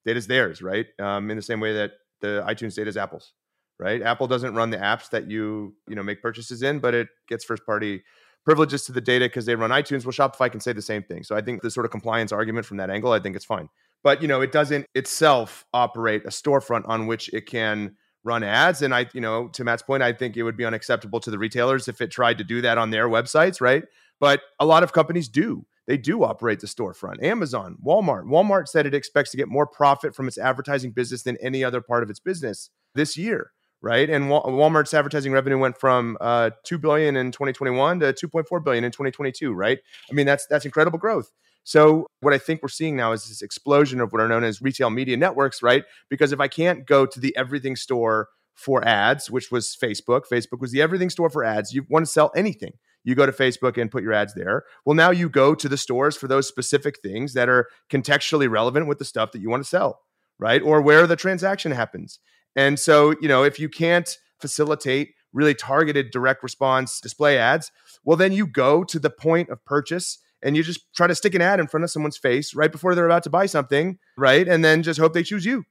[0.05, 0.85] data is theirs, right?
[0.99, 3.33] Um, in the same way that the iTunes data is Apple's,
[3.81, 4.01] right?
[4.01, 7.43] Apple doesn't run the apps that you you know make purchases in, but it gets
[7.43, 8.03] first party
[8.45, 10.05] privileges to the data because they run iTunes.
[10.05, 11.23] Well, Shopify can say the same thing.
[11.23, 13.69] So I think the sort of compliance argument from that angle, I think it's fine.
[14.03, 18.81] But you know, it doesn't itself operate a storefront on which it can run ads.
[18.81, 21.39] And I, you know, to Matt's point, I think it would be unacceptable to the
[21.39, 23.83] retailers if it tried to do that on their websites, right?
[24.19, 25.65] But a lot of companies do.
[25.87, 27.23] They do operate the storefront.
[27.23, 28.25] Amazon, Walmart.
[28.25, 31.81] Walmart said it expects to get more profit from its advertising business than any other
[31.81, 34.09] part of its business this year right?
[34.09, 38.91] And Walmart's advertising revenue went from uh, two billion in 2021 to 2.4 billion in
[38.91, 39.79] 2022, right?
[40.09, 41.31] I mean, that's that's incredible growth.
[41.63, 44.61] So what I think we're seeing now is this explosion of what are known as
[44.61, 45.83] retail media networks, right?
[46.09, 50.59] Because if I can't go to the everything store for ads, which was Facebook, Facebook
[50.59, 51.73] was the everything store for ads.
[51.73, 52.73] You want to sell anything.
[53.03, 54.63] You go to Facebook and put your ads there.
[54.85, 58.87] Well, now you go to the stores for those specific things that are contextually relevant
[58.87, 60.01] with the stuff that you want to sell,
[60.37, 60.61] right?
[60.61, 62.19] Or where the transaction happens.
[62.55, 67.71] And so, you know, if you can't facilitate really targeted direct response display ads,
[68.03, 71.35] well, then you go to the point of purchase and you just try to stick
[71.35, 74.47] an ad in front of someone's face right before they're about to buy something, right?
[74.47, 75.63] And then just hope they choose you.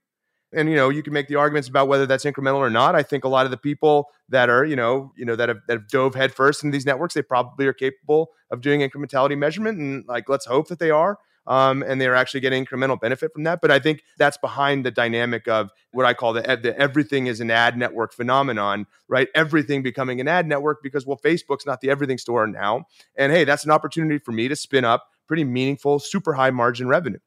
[0.53, 2.95] And you know, you can make the arguments about whether that's incremental or not.
[2.97, 5.59] I think a lot of the people that are, you know, you know, that have
[5.69, 9.79] that have dove headfirst into these networks, they probably are capable of doing incrementality measurement.
[9.79, 13.44] And like let's hope that they are um, and they're actually getting incremental benefit from
[13.44, 13.61] that.
[13.61, 17.40] But I think that's behind the dynamic of what I call the, the everything is
[17.40, 19.29] an ad network phenomenon, right?
[19.35, 22.85] Everything becoming an ad network because, well, Facebook's not the everything store now.
[23.16, 26.88] And hey, that's an opportunity for me to spin up pretty meaningful, super high margin
[26.88, 27.20] revenue.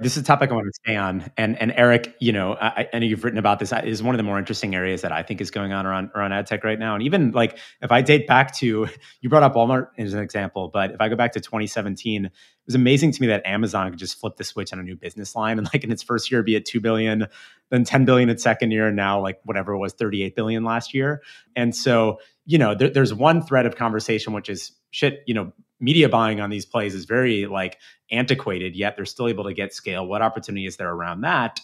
[0.00, 2.88] This is a topic I want to stay on, and and Eric, you know, I,
[2.92, 3.72] I know you've written about this.
[3.72, 6.32] Is one of the more interesting areas that I think is going on around around
[6.32, 6.94] ad tech right now.
[6.94, 8.86] And even like if I date back to,
[9.20, 12.32] you brought up Walmart as an example, but if I go back to 2017, it
[12.68, 15.34] was amazing to me that Amazon could just flip the switch on a new business
[15.34, 17.26] line, and like in its first year, be at two billion,
[17.70, 20.92] then 10 billion its second year, and now like whatever it was, 38 billion last
[20.94, 21.22] year.
[21.56, 25.22] And so, you know, there, there's one thread of conversation which is shit.
[25.26, 27.78] You know, media buying on these plays is very like
[28.10, 30.06] antiquated, yet they're still able to get scale.
[30.06, 31.60] What opportunity is there around that?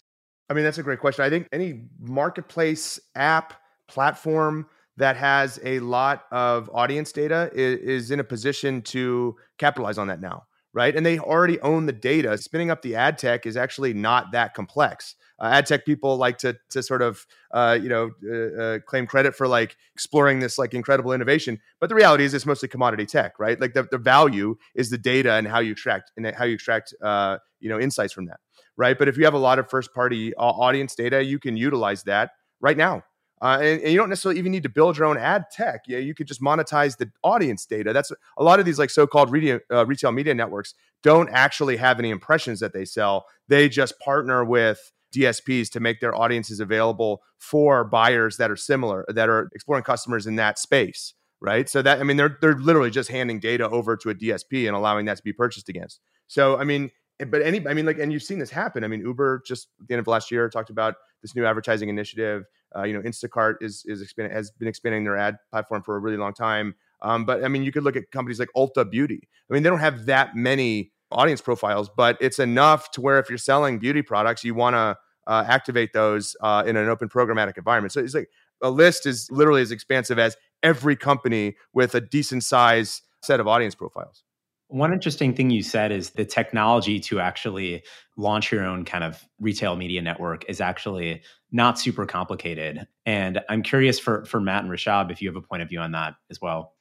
[0.48, 1.24] I mean, that's a great question.
[1.24, 3.54] I think any marketplace app
[3.88, 9.98] platform that has a lot of audience data is, is, in a position to capitalize
[9.98, 10.94] on that now, right?
[10.94, 12.36] And they already own the data.
[12.36, 16.38] Spinning up the ad tech is actually not that complex uh, ad tech people like
[16.38, 20.58] to to sort of uh, you know uh, uh, claim credit for like exploring this
[20.58, 23.98] like incredible innovation but the reality is it's mostly commodity tech right like the, the
[23.98, 27.80] value is the data and how you extract and how you extract uh, you know
[27.80, 28.38] insights from that
[28.76, 32.02] right but if you have a lot of first party audience data you can utilize
[32.04, 33.02] that right now
[33.44, 35.82] uh, and, and, you don't necessarily even need to build your own ad tech.
[35.86, 37.92] Yeah, you could just monetize the audience data.
[37.92, 41.98] That's a lot of these like so-called retail, uh, retail media networks don't actually have
[41.98, 43.26] any impressions that they sell.
[43.48, 49.04] They just partner with DSPs to make their audiences available for buyers that are similar,
[49.08, 51.68] that are exploring customers in that space, right?
[51.68, 54.74] So that I mean, they're they're literally just handing data over to a DSP and
[54.74, 56.00] allowing that to be purchased against.
[56.28, 58.84] So I mean, eh, but any I mean, like, and you've seen this happen.
[58.84, 61.90] I mean, Uber just at the end of last year talked about this new advertising
[61.90, 62.44] initiative.
[62.76, 65.98] Uh, you know, Instacart is is expanding has been expanding their ad platform for a
[65.98, 66.74] really long time.
[67.02, 69.28] Um, but I mean, you could look at companies like Ulta Beauty.
[69.50, 73.28] I mean, they don't have that many audience profiles, but it's enough to where if
[73.28, 77.56] you're selling beauty products, you want to uh, activate those uh, in an open programmatic
[77.56, 77.92] environment.
[77.92, 78.28] So it's like
[78.62, 83.46] a list is literally as expansive as every company with a decent size set of
[83.46, 84.22] audience profiles.
[84.68, 87.84] One interesting thing you said is the technology to actually
[88.16, 91.22] launch your own kind of retail media network is actually
[91.54, 92.86] not super complicated.
[93.06, 95.78] And I'm curious for for Matt and Rishabh if you have a point of view
[95.78, 96.74] on that as well.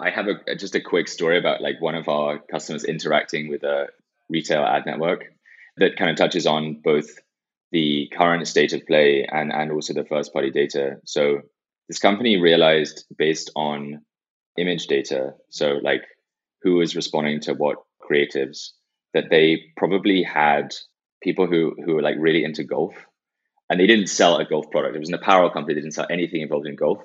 [0.00, 3.62] I have a just a quick story about like one of our customers interacting with
[3.62, 3.86] a
[4.28, 5.24] retail ad network
[5.76, 7.06] that kind of touches on both
[7.70, 10.96] the current state of play and, and also the first party data.
[11.04, 11.42] So
[11.86, 14.00] this company realized based on
[14.56, 16.02] image data, so like
[16.62, 18.70] who was responding to what creatives,
[19.14, 20.74] that they probably had
[21.22, 22.94] people who who were like really into golf
[23.70, 24.96] and they didn't sell a golf product.
[24.96, 26.98] It was an apparel company, they didn't sell anything involved in golf.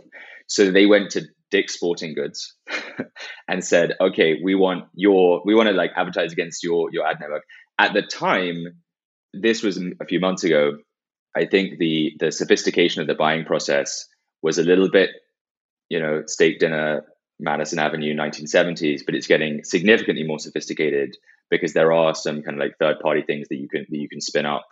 [0.48, 2.56] So they went to Dick's Sporting Goods
[3.48, 7.18] and said, okay, we want your we want to like advertise against your your ad
[7.20, 7.44] network.
[7.80, 8.66] At the time,
[9.34, 10.78] this was a few months ago.
[11.36, 14.08] I think the the sophistication of the buying process
[14.42, 15.10] was a little bit,
[15.90, 17.04] you know, steak dinner,
[17.40, 21.16] Madison Avenue, 1970s, but it's getting significantly more sophisticated
[21.50, 24.10] because there are some kind of like third party things that you can that you
[24.10, 24.66] can spin up.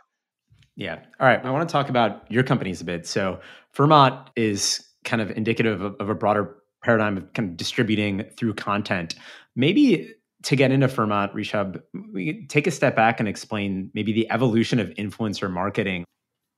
[0.76, 1.00] Yeah.
[1.20, 1.44] All right.
[1.44, 3.06] I want to talk about your companies a bit.
[3.06, 3.40] So
[3.76, 8.54] Fermat is kind of indicative of, of a broader paradigm of kind of distributing through
[8.56, 9.16] content.
[9.56, 11.82] Maybe to get into Fermat, Rishabh,
[12.14, 16.04] we take a step back and explain maybe the evolution of influencer marketing.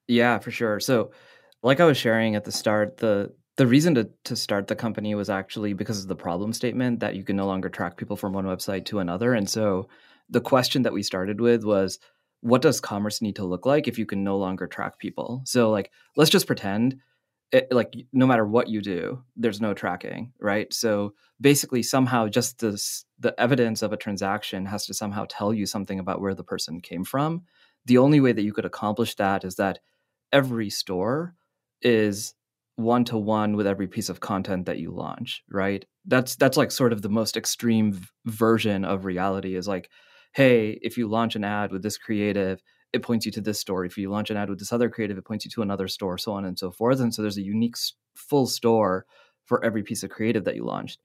[0.08, 0.80] Yeah, for sure.
[0.80, 1.12] So,
[1.62, 5.16] like I was sharing at the start, the the reason to to start the company
[5.16, 8.34] was actually because of the problem statement that you can no longer track people from
[8.34, 9.34] one website to another.
[9.34, 9.90] And so,
[10.30, 12.00] the question that we started with was,
[12.44, 15.42] what does commerce need to look like if you can no longer track people?
[15.46, 16.98] So, like, let's just pretend
[17.52, 22.58] it, like no matter what you do there's no tracking right so basically somehow just
[22.58, 26.44] this the evidence of a transaction has to somehow tell you something about where the
[26.44, 27.44] person came from
[27.86, 29.78] the only way that you could accomplish that is that
[30.32, 31.36] every store
[31.84, 32.34] is
[32.76, 35.86] one to one with every piece of content that you launch, right?
[36.06, 39.90] That's that's like sort of the most extreme v- version of reality is like,
[40.34, 43.86] hey, if you launch an ad with this creative, it points you to this store.
[43.86, 46.18] If you launch an ad with this other creative, it points you to another store,
[46.18, 47.00] so on and so forth.
[47.00, 47.76] And so there's a unique
[48.16, 49.06] full store
[49.46, 51.00] for every piece of creative that you launched.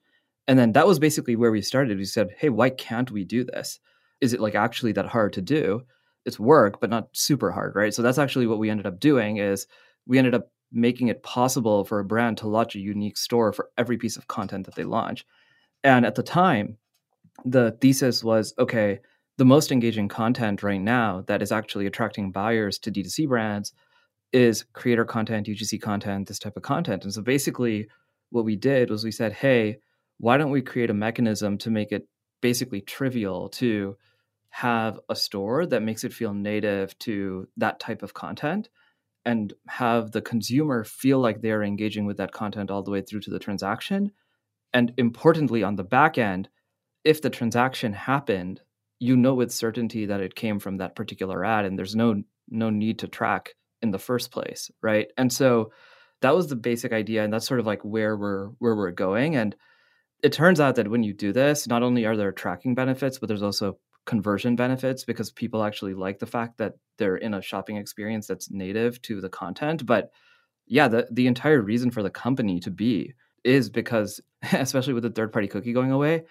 [0.47, 1.99] And then that was basically where we started.
[1.99, 3.81] We said, hey, why can't we do this?
[4.21, 5.83] Is it like actually that hard to do?
[6.25, 7.93] It's work, but not super hard, right?
[7.93, 9.67] So that's actually what we ended up doing is
[10.07, 13.71] we ended up making it possible for a brand to launch a unique store for
[13.79, 15.25] every piece of content that they launch.
[15.85, 16.77] And at the time,
[17.45, 19.01] the thesis was okay,
[19.39, 23.73] the most engaging content right now that is actually attracting buyers to D2C brands
[24.33, 27.05] is creator content, UGC content, this type of content.
[27.05, 27.89] And so basically,
[28.31, 29.79] what we did was we said, hey,
[30.19, 32.07] why don't we create a mechanism to make it
[32.43, 33.97] basically trivial to
[34.51, 38.69] have a store that makes it feel native to that type of content?
[39.29, 43.21] and have the consumer feel like they're engaging with that content all the way through
[43.21, 44.11] to the transaction.
[44.73, 46.49] And importantly, on the back end,
[47.05, 48.63] if the transaction happened,
[48.99, 52.71] you know with certainty that it came from that particular ad, and there's no no
[52.71, 55.09] need to track in the first place, right?
[55.17, 55.73] And so
[56.21, 59.37] that was the basic idea, and that's sort of like where we're where we're going.
[59.37, 59.55] And
[60.23, 63.29] it turns out that when you do this, not only are there tracking benefits, but
[63.29, 67.77] there's also conversion benefits because people actually like the fact that they're in a shopping
[67.77, 69.85] experience that's native to the content.
[69.87, 70.11] But
[70.67, 74.21] yeah, the, the entire reason for the company to be is because,
[74.53, 76.25] especially with the third party cookie going away,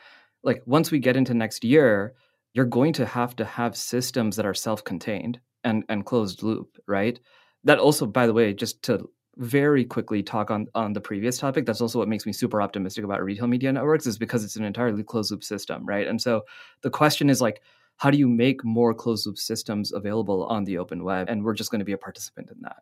[0.43, 2.13] like once we get into next year,
[2.57, 6.75] you're going to have to have systems that are self contained and, and closed loop,
[6.87, 7.19] right?
[7.63, 11.63] That also, by the way, just to very quickly talk on on the previous topic
[11.63, 14.63] that's also what makes me super optimistic about retail media networks is because it's an
[14.63, 16.07] entirely closed loop system right?
[16.07, 16.41] And so
[16.81, 17.61] the question is like
[17.97, 21.29] how do you make more closed loop systems available on the open web?
[21.29, 22.77] And we're just going to be a participant in that.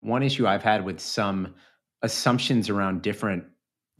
[0.00, 1.54] One issue i've had with some
[2.02, 3.44] assumptions around different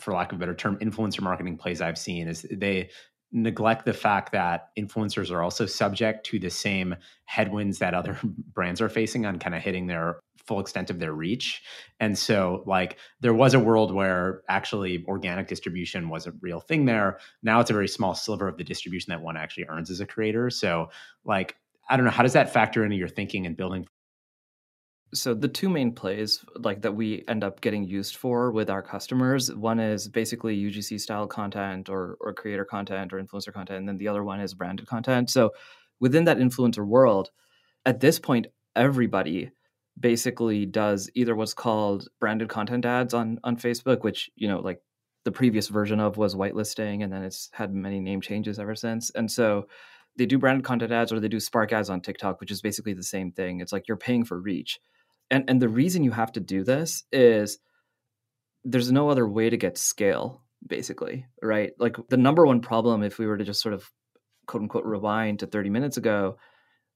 [0.01, 2.91] for lack of a better term influencer marketing plays i've seen is they
[3.37, 6.97] neglect the fact that influencers are also subject to the same
[7.27, 8.19] headwinds that other
[8.55, 11.63] brands are facing on kind of hitting their full extent of their reach.
[12.01, 16.87] And so, like, there was a world where actually organic distribution was a real thing
[16.87, 17.19] there.
[17.43, 20.07] Now it's a very small sliver of the distribution that one actually earns as a
[20.07, 20.49] creator.
[20.49, 20.89] So,
[21.25, 21.57] like,
[21.89, 23.87] I don't know, how does that factor into your thinking and building
[25.15, 28.83] so the two main plays like that we end up getting used for with our
[28.83, 33.89] customers one is basically ugc style content or or creator content or influencer content and
[33.89, 35.31] then the other one is branded content.
[35.31, 35.51] So
[36.01, 37.31] within that influencer world
[37.85, 39.51] at this point everybody
[39.99, 44.81] basically does either what's called branded content ads on on facebook which you know like
[45.27, 49.11] the previous version of was whitelisting and then it's had many name changes ever since.
[49.11, 49.67] And so
[50.17, 52.95] they do branded content ads or they do spark ads on tiktok which is basically
[52.95, 53.61] the same thing.
[53.61, 54.79] It's like you're paying for reach
[55.31, 57.59] and and the reason you have to do this is
[58.65, 61.73] there's no other way to get scale basically right?
[61.79, 63.91] Like the number one problem if we were to just sort of
[64.47, 66.37] quote unquote rewind to 30 minutes ago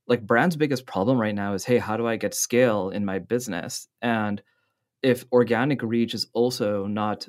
[0.06, 3.18] like brand's biggest problem right now is hey how do i get scale in my
[3.18, 3.88] business?
[4.02, 4.42] And
[5.02, 7.26] if organic reach is also not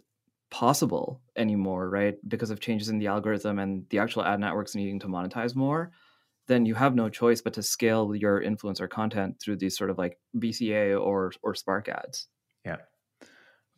[0.50, 5.00] possible anymore right because of changes in the algorithm and the actual ad networks needing
[5.00, 5.92] to monetize more
[6.52, 9.98] then you have no choice but to scale your influencer content through these sort of
[9.98, 12.28] like BCA or or Spark ads.
[12.66, 12.78] Yeah.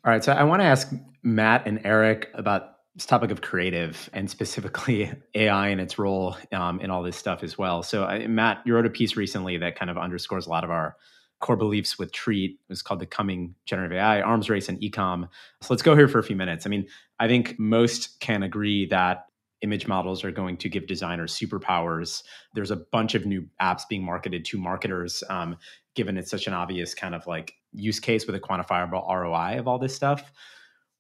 [0.06, 0.24] All right.
[0.24, 5.12] So I want to ask Matt and Eric about this topic of creative and specifically
[5.36, 7.84] AI and its role um, in all this stuff as well.
[7.84, 10.70] So uh, Matt, you wrote a piece recently that kind of underscores a lot of
[10.70, 10.96] our
[11.40, 12.52] core beliefs with Treat.
[12.52, 15.28] It was called the coming generative AI arms race and ecom.
[15.62, 16.66] So let's go here for a few minutes.
[16.66, 16.88] I mean,
[17.20, 19.26] I think most can agree that
[19.63, 22.21] image models are going to give designers superpowers.
[22.54, 25.58] There's a bunch of new apps being marketed to marketers, um,
[25.95, 29.67] given it's such an obvious kind of like use case with a quantifiable ROI of
[29.67, 30.32] all this stuff.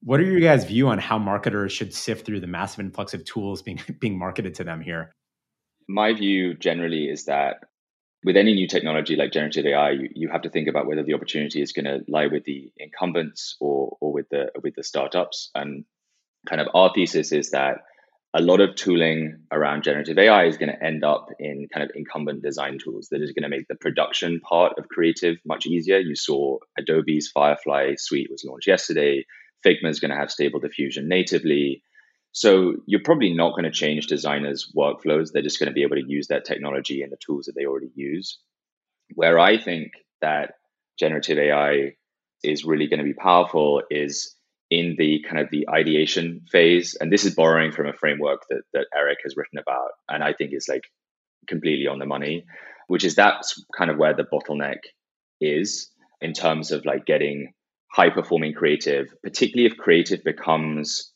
[0.01, 3.23] What are your guys' view on how marketers should sift through the massive influx of
[3.25, 5.13] tools being being marketed to them here?
[5.87, 7.57] My view generally is that
[8.23, 11.13] with any new technology like generative AI, you, you have to think about whether the
[11.13, 15.51] opportunity is going to lie with the incumbents or or with the with the startups.
[15.55, 15.83] And
[16.47, 17.77] kind of our thesis is that
[18.35, 21.95] a lot of tooling around generative AI is going to end up in kind of
[21.95, 25.99] incumbent design tools that is going to make the production part of creative much easier.
[25.99, 29.25] You saw Adobe's Firefly suite was launched yesterday.
[29.63, 31.83] Figma is going to have stable diffusion natively.
[32.31, 35.31] So you're probably not going to change designers' workflows.
[35.31, 37.65] They're just going to be able to use that technology and the tools that they
[37.65, 38.39] already use.
[39.13, 40.55] Where I think that
[40.97, 41.93] generative AI
[42.43, 44.32] is really going to be powerful is
[44.79, 48.61] in the kind of the ideation phase and this is borrowing from a framework that,
[48.73, 50.85] that eric has written about and i think is like
[51.47, 52.45] completely on the money
[52.87, 54.79] which is that's kind of where the bottleneck
[55.41, 55.89] is
[56.21, 57.53] in terms of like getting
[57.93, 61.11] high performing creative, particularly if creative becomes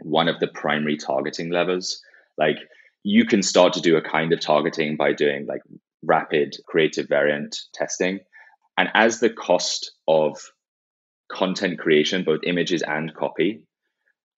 [0.00, 2.00] one of the primary targeting levers.
[2.36, 2.56] Like
[3.04, 5.62] you can start to do a kind of targeting by doing like
[6.02, 8.20] rapid creative variant testing.
[8.76, 10.38] And as the cost of
[11.30, 13.62] content creation, both images and copy,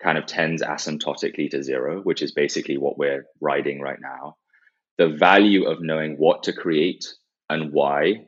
[0.03, 4.37] kind of tends asymptotically to zero, which is basically what we're riding right now,
[4.99, 7.07] the value of knowing what to create
[7.49, 8.27] and why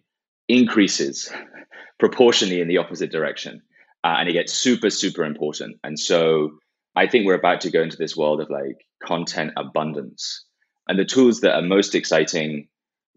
[0.49, 1.33] increases
[1.99, 3.63] proportionally in the opposite direction.
[4.05, 5.79] Uh, and it gets super, super important.
[5.85, 6.53] And so
[6.97, 10.45] I think we're about to go into this world of like content abundance.
[10.89, 12.69] And the tools that are most exciting,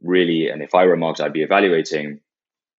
[0.01, 2.19] really, and if I were Mark, I'd be evaluating,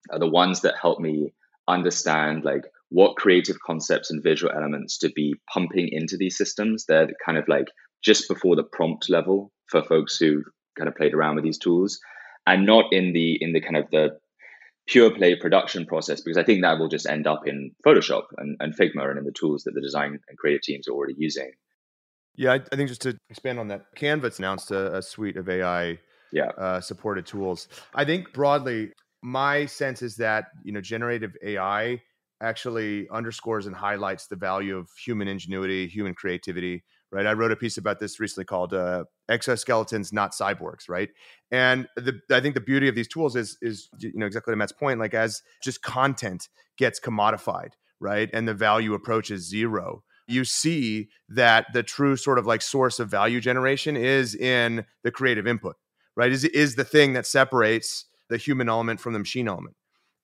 [0.09, 1.33] are the ones that help me
[1.67, 6.85] understand like what creative concepts and visual elements to be pumping into these systems.
[6.85, 7.67] They're kind of like
[8.03, 10.43] just before the prompt level for folks who
[10.77, 11.99] kind of played around with these tools,
[12.45, 14.17] and not in the in the kind of the
[14.87, 18.55] pure play production process because I think that will just end up in Photoshop and,
[18.61, 21.51] and Figma and in the tools that the design and creative teams are already using.
[22.35, 25.49] Yeah, I, I think just to expand on that, Canva's announced a, a suite of
[25.49, 25.99] AI
[26.31, 26.49] yeah.
[26.57, 27.67] uh, supported tools.
[27.93, 28.91] I think broadly,
[29.21, 32.01] my sense is that you know generative AI
[32.41, 37.25] actually underscores and highlights the value of human ingenuity, human creativity, right?
[37.25, 41.09] I wrote a piece about this recently called uh, "Exoskeletons, Not Cyborgs," right?
[41.51, 44.55] And the, I think the beauty of these tools is is you know exactly to
[44.55, 46.47] Matt's point, like as just content
[46.77, 50.03] gets commodified, right, and the value approaches zero.
[50.29, 55.11] You see that the true sort of like source of value generation is in the
[55.11, 55.77] creative input,
[56.15, 56.31] right?
[56.31, 59.75] Is is the thing that separates the human element from the machine element.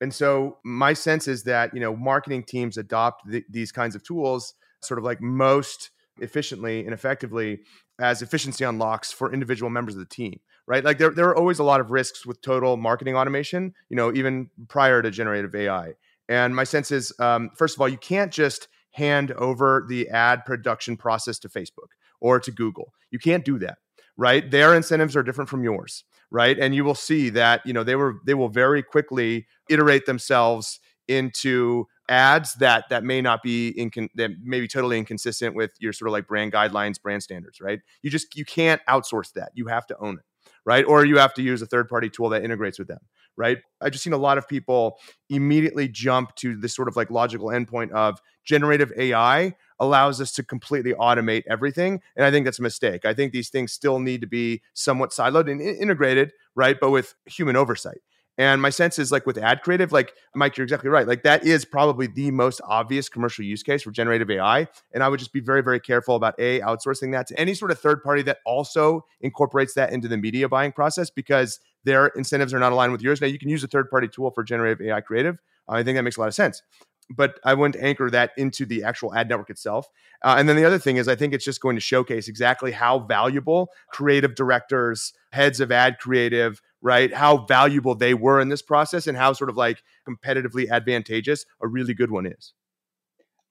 [0.01, 4.04] And so my sense is that you know marketing teams adopt th- these kinds of
[4.04, 7.60] tools sort of like most efficiently and effectively
[7.99, 10.84] as efficiency unlocks for individual members of the team right?
[10.86, 14.14] Like there, there are always a lot of risks with total marketing automation you know
[14.14, 15.93] even prior to generative ai
[16.30, 20.45] and my sense is um, first of all you can't just hand over the ad
[20.45, 21.89] production process to facebook
[22.20, 22.93] or to google.
[23.10, 23.78] You can't do that
[24.16, 24.49] right?
[24.51, 26.04] Their incentives are different from yours
[26.34, 26.58] right?
[26.60, 30.82] And you will see that you know they were they will very quickly iterate themselves
[31.08, 35.94] into ads that that may not be in that may be totally inconsistent with your
[35.94, 37.80] sort of like brand guidelines brand standards right?
[38.02, 39.52] You just you can't outsource that.
[39.54, 40.26] You have to own it
[40.66, 40.86] right?
[40.86, 43.00] Or you have to use a third party tool that integrates with them
[43.36, 43.58] right?
[43.82, 44.98] I've just seen a lot of people
[45.30, 50.44] immediately jump to this sort of like logical endpoint of generative ai allows us to
[50.44, 54.22] completely automate everything and i think that's a mistake i think these things still need
[54.22, 58.02] to be somewhat siloed and integrated right but with human oversight
[58.38, 61.08] and my sense is like with ad creative, like Mike, you're exactly right.
[61.08, 64.68] Like that is probably the most obvious commercial use case for generative AI.
[64.92, 67.70] And I would just be very, very careful about A, outsourcing that to any sort
[67.70, 72.54] of third party that also incorporates that into the media buying process because their incentives
[72.54, 73.22] are not aligned with yours.
[73.22, 75.38] Now you can use a third party tool for generative AI creative.
[75.68, 76.64] I think that makes a lot of sense
[77.10, 79.88] but I wouldn't anchor that into the actual ad network itself.
[80.24, 82.72] Uh, and then the other thing is, I think it's just going to showcase exactly
[82.72, 88.62] how valuable creative directors, heads of ad creative, right, how valuable they were in this
[88.62, 92.54] process and how sort of like competitively advantageous a really good one is.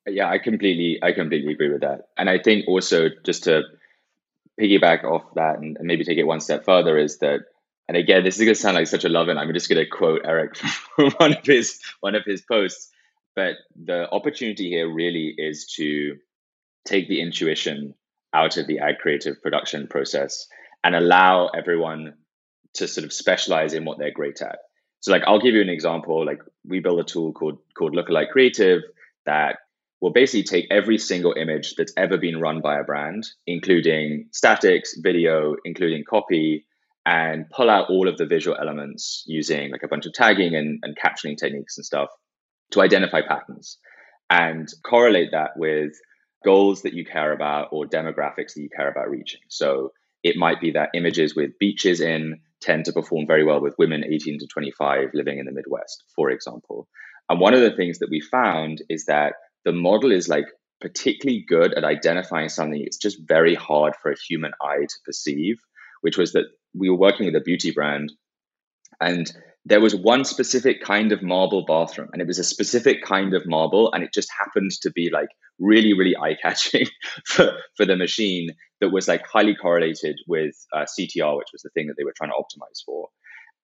[0.06, 2.08] Yeah, I completely, I completely agree with that.
[2.16, 3.62] And I think also just to
[4.60, 7.40] piggyback off that and, and maybe take it one step further is that
[7.88, 9.84] and again, this is going to sound like such a love and I'm just going
[9.84, 10.56] to quote Eric
[10.96, 12.91] from one of his one of his posts.
[13.34, 16.16] But the opportunity here really is to
[16.86, 17.94] take the intuition
[18.34, 20.46] out of the ad creative production process
[20.84, 22.14] and allow everyone
[22.74, 24.58] to sort of specialize in what they're great at.
[25.00, 26.24] So like I'll give you an example.
[26.24, 28.82] Like we build a tool called called Lookalike Creative
[29.26, 29.58] that
[30.00, 34.96] will basically take every single image that's ever been run by a brand, including statics,
[34.98, 36.66] video, including copy,
[37.06, 40.80] and pull out all of the visual elements using like a bunch of tagging and,
[40.82, 42.08] and captioning techniques and stuff
[42.72, 43.78] to identify patterns
[44.30, 45.92] and correlate that with
[46.44, 49.40] goals that you care about or demographics that you care about reaching.
[49.48, 49.92] So
[50.22, 54.04] it might be that images with beaches in tend to perform very well with women
[54.04, 56.88] 18 to 25 living in the Midwest, for example.
[57.28, 60.46] And one of the things that we found is that the model is like
[60.80, 65.56] particularly good at identifying something it's just very hard for a human eye to perceive,
[66.00, 68.12] which was that we were working with a beauty brand
[69.00, 69.32] and
[69.64, 73.46] there was one specific kind of marble bathroom and it was a specific kind of
[73.46, 76.86] marble and it just happened to be like really really eye-catching
[77.24, 78.50] for, for the machine
[78.80, 82.14] that was like highly correlated with uh, ctr which was the thing that they were
[82.16, 83.08] trying to optimize for.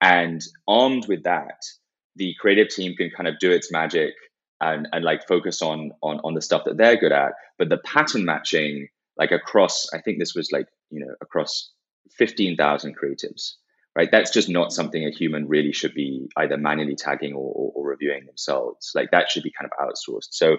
[0.00, 1.60] And armed with that
[2.14, 4.14] the creative team can kind of do its magic
[4.60, 7.32] and, and like focus on, on on the stuff that they're good at.
[7.58, 8.88] But the pattern matching
[9.18, 11.72] like across i think this was like you know across
[12.16, 13.54] 15000 creatives
[13.98, 14.12] right?
[14.12, 17.88] That's just not something a human really should be either manually tagging or, or, or
[17.88, 18.92] reviewing themselves.
[18.94, 20.28] Like that should be kind of outsourced.
[20.30, 20.58] So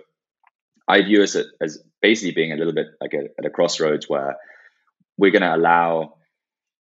[0.90, 4.36] I view us as basically being a little bit like a, at a crossroads where
[5.18, 6.16] we're going to allow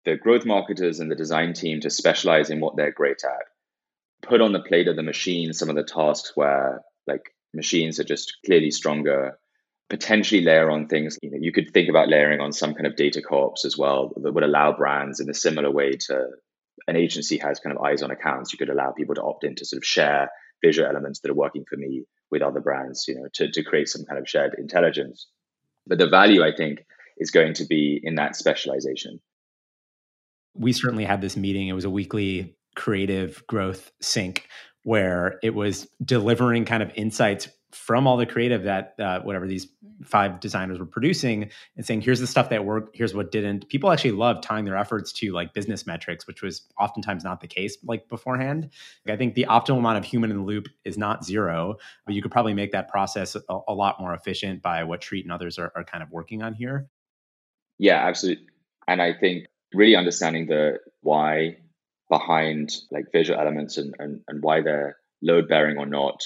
[0.06, 4.26] the growth marketers and the design team to specialize in what they're great at.
[4.26, 8.04] Put on the plate of the machine some of the tasks where like machines are
[8.04, 9.38] just clearly stronger
[9.88, 11.18] potentially layer on things.
[11.22, 14.12] You know, you could think about layering on some kind of data corps as well
[14.16, 16.26] that would allow brands in a similar way to
[16.88, 18.52] an agency has kind of eyes on accounts.
[18.52, 20.30] You could allow people to opt in to sort of share
[20.64, 23.88] visual elements that are working for me with other brands, you know, to, to create
[23.88, 25.28] some kind of shared intelligence.
[25.86, 26.84] But the value, I think,
[27.18, 29.20] is going to be in that specialization.
[30.54, 31.68] We certainly had this meeting.
[31.68, 34.48] It was a weekly creative growth sync
[34.82, 39.66] where it was delivering kind of insights from all the creative that uh, whatever these
[40.04, 43.68] five designers were producing and saying here's the stuff that worked here's what didn't.
[43.68, 47.46] People actually love tying their efforts to like business metrics which was oftentimes not the
[47.46, 48.70] case like beforehand.
[49.04, 52.14] Like, i think the optimal amount of human in the loop is not zero but
[52.14, 55.32] you could probably make that process a, a lot more efficient by what treat and
[55.32, 56.88] others are, are kind of working on here.
[57.78, 58.46] Yeah absolutely
[58.86, 61.56] and i think really understanding the why
[62.08, 66.22] behind like visual elements and, and, and why they're load bearing or not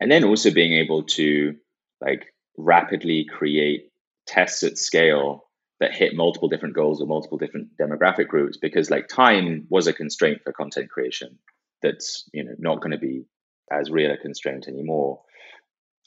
[0.00, 1.56] and then also being able to
[2.00, 2.26] like
[2.56, 3.90] rapidly create
[4.26, 5.44] tests at scale
[5.80, 9.92] that hit multiple different goals or multiple different demographic groups because like time was a
[9.92, 11.38] constraint for content creation
[11.82, 13.24] that's you know not going to be
[13.70, 15.20] as real a constraint anymore.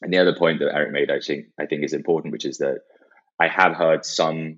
[0.01, 2.57] And the other point that eric made i think i think is important which is
[2.57, 2.79] that
[3.39, 4.57] i have heard some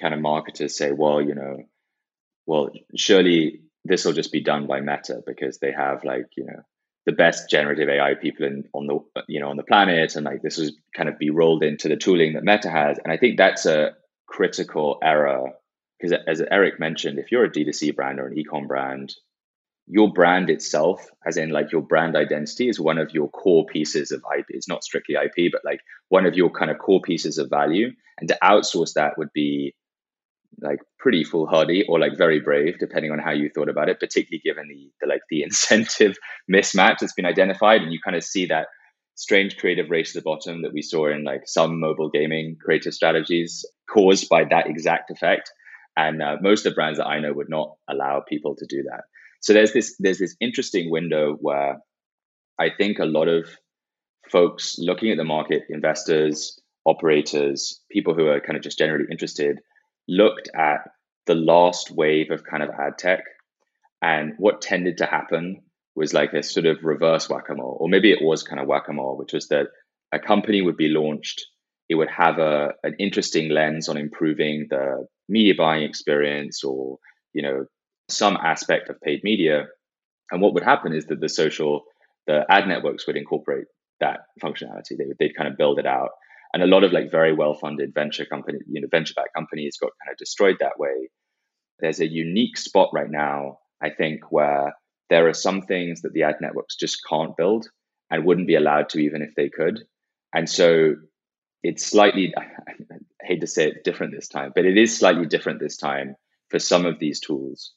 [0.00, 1.64] kind of marketers say well you know
[2.46, 6.62] well surely this will just be done by meta because they have like you know
[7.06, 8.98] the best generative AI people in, on the
[9.28, 11.96] you know on the planet, and like this was kind of be rolled into the
[11.96, 12.98] tooling that Meta has.
[13.02, 13.92] And I think that's a
[14.26, 15.50] critical error
[15.98, 19.14] because, as Eric mentioned, if you're a D2C brand or an ecom brand,
[19.86, 24.12] your brand itself, as in like your brand identity, is one of your core pieces
[24.12, 24.46] of IP.
[24.50, 27.90] It's not strictly IP, but like one of your kind of core pieces of value.
[28.18, 29.74] And to outsource that would be
[30.60, 34.40] like pretty foolhardy or like very brave, depending on how you thought about it, particularly
[34.44, 36.16] given the, the like the incentive
[36.50, 37.82] mismatch that's been identified.
[37.82, 38.66] And you kind of see that
[39.14, 42.94] strange creative race to the bottom that we saw in like some mobile gaming creative
[42.94, 45.50] strategies caused by that exact effect.
[45.96, 48.84] And uh, most of the brands that I know would not allow people to do
[48.90, 49.02] that.
[49.40, 51.78] So there's this there's this interesting window where
[52.58, 53.48] I think a lot of
[54.30, 59.58] folks looking at the market, investors, operators, people who are kind of just generally interested,
[60.08, 60.80] looked at
[61.26, 63.22] the last wave of kind of ad tech
[64.02, 65.60] and what tended to happen
[65.94, 69.32] was like a sort of reverse whack-a-mole or maybe it was kind of whack-a-mole which
[69.32, 69.66] was that
[70.12, 71.44] a company would be launched
[71.90, 76.98] it would have a, an interesting lens on improving the media buying experience or
[77.34, 77.64] you know
[78.08, 79.66] some aspect of paid media.
[80.30, 81.82] And what would happen is that the social
[82.26, 83.64] the ad networks would incorporate
[83.98, 84.96] that functionality.
[84.96, 86.10] They would they'd kind of build it out
[86.52, 89.78] and a lot of like very well funded venture company you know venture backed companies
[89.80, 91.08] got kind of destroyed that way.
[91.78, 94.74] There's a unique spot right now i think where
[95.08, 97.68] there are some things that the ad networks just can't build
[98.10, 99.80] and wouldn't be allowed to even if they could.
[100.32, 100.94] And so
[101.62, 102.44] it's slightly i
[103.22, 106.16] hate to say it different this time but it is slightly different this time
[106.48, 107.72] for some of these tools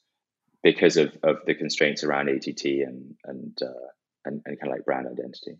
[0.64, 3.88] because of, of the constraints around att and and, uh,
[4.26, 5.58] and, and kind of like brand identity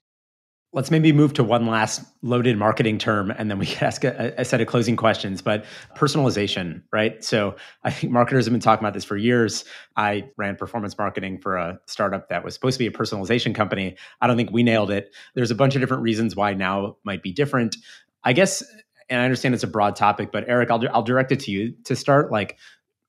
[0.74, 4.34] Let's maybe move to one last loaded marketing term and then we can ask a,
[4.38, 5.42] a, set of closing questions.
[5.42, 5.66] But
[5.96, 7.24] personalization, right?
[7.24, 9.66] So I think marketers have been talking about this for years.
[9.98, 13.96] I ran performance marketing for a startup that was supposed to be a personalization company.
[14.20, 15.14] I don't think we nailed it.
[15.36, 17.76] There's a bunch of different reasons why now might be different.
[18.24, 18.64] I guess,
[19.10, 21.76] and I understand it's a broad topic, but Eric, I'll, I'll direct it to you
[21.84, 22.32] to start.
[22.32, 22.58] Like,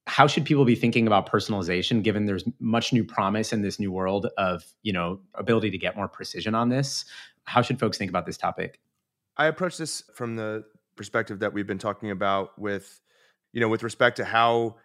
[0.06, 3.90] how should people be thinking about personalization given there's much new promise in this new
[3.90, 7.04] world of you know ability to get more precision on this
[7.44, 8.80] how should folks think about this topic?
[9.36, 10.64] I approach this from the
[10.96, 13.00] perspective that we've been talking about with,
[13.52, 14.76] you know, with respect to how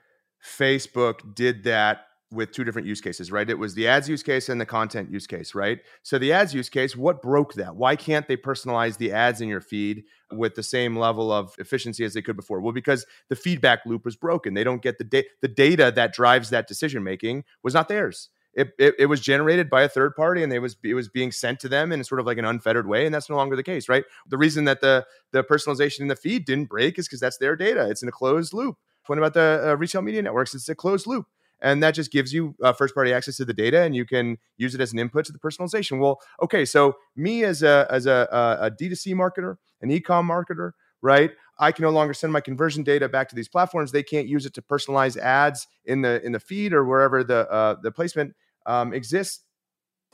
[0.43, 3.49] Facebook did that with two different use cases, right?
[3.49, 5.79] It was the ads use case and the content use case, right?
[6.03, 7.75] So the ads use case, what broke that?
[7.75, 12.03] Why can't they personalize the ads in your feed with the same level of efficiency
[12.03, 12.61] as they could before?
[12.61, 14.53] Well, because the feedback loop was broken.
[14.53, 15.27] They don't get the data.
[15.41, 19.69] The data that drives that decision making was not theirs it, it, it, was generated
[19.69, 22.19] by a third party and it was it was being sent to them in sort
[22.19, 24.03] of like an unfettered way and that's no longer the case right?
[24.27, 27.55] The reason that the the personalization in the feed didn't break is because that's their
[27.55, 27.89] data.
[27.89, 28.77] It's in a closed loop.
[29.07, 30.53] What about the uh, retail media networks?
[30.53, 31.25] It's a closed loop.
[31.61, 34.37] And that just gives you uh, first party access to the data and you can
[34.57, 35.99] use it as an input to the personalization.
[35.99, 40.71] Well okay so me as a as a, a, a d2c marketer an e-com marketer
[41.01, 43.91] right I can no longer send my conversion data back to these platforms.
[43.91, 47.49] They can't use it to personalize ads in the in the feed or wherever the
[47.51, 48.33] uh, the placement
[48.65, 49.43] um, exists,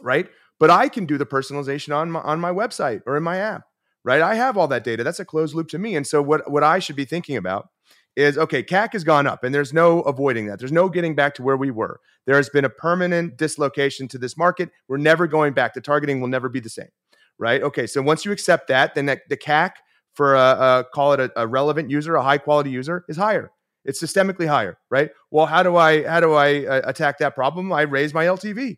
[0.01, 0.27] right?
[0.59, 3.63] But I can do the personalization on my, on my website or in my app,
[4.03, 4.21] right?
[4.21, 5.03] I have all that data.
[5.03, 5.95] That's a closed loop to me.
[5.95, 7.67] And so what what I should be thinking about
[8.15, 10.57] is okay, CAC has gone up and there's no avoiding that.
[10.57, 11.99] There's no getting back to where we were.
[12.25, 14.71] There has been a permanent dislocation to this market.
[14.87, 15.73] We're never going back.
[15.73, 16.89] The targeting will never be the same,
[17.37, 17.61] right?
[17.61, 19.71] Okay, so once you accept that, then the CAC
[20.15, 23.51] for a, a call it a, a relevant user, a high quality user, is higher.
[23.83, 25.11] It's systemically higher, right?
[25.29, 27.71] Well, how do I how do I uh, attack that problem?
[27.71, 28.77] I raise my LTV,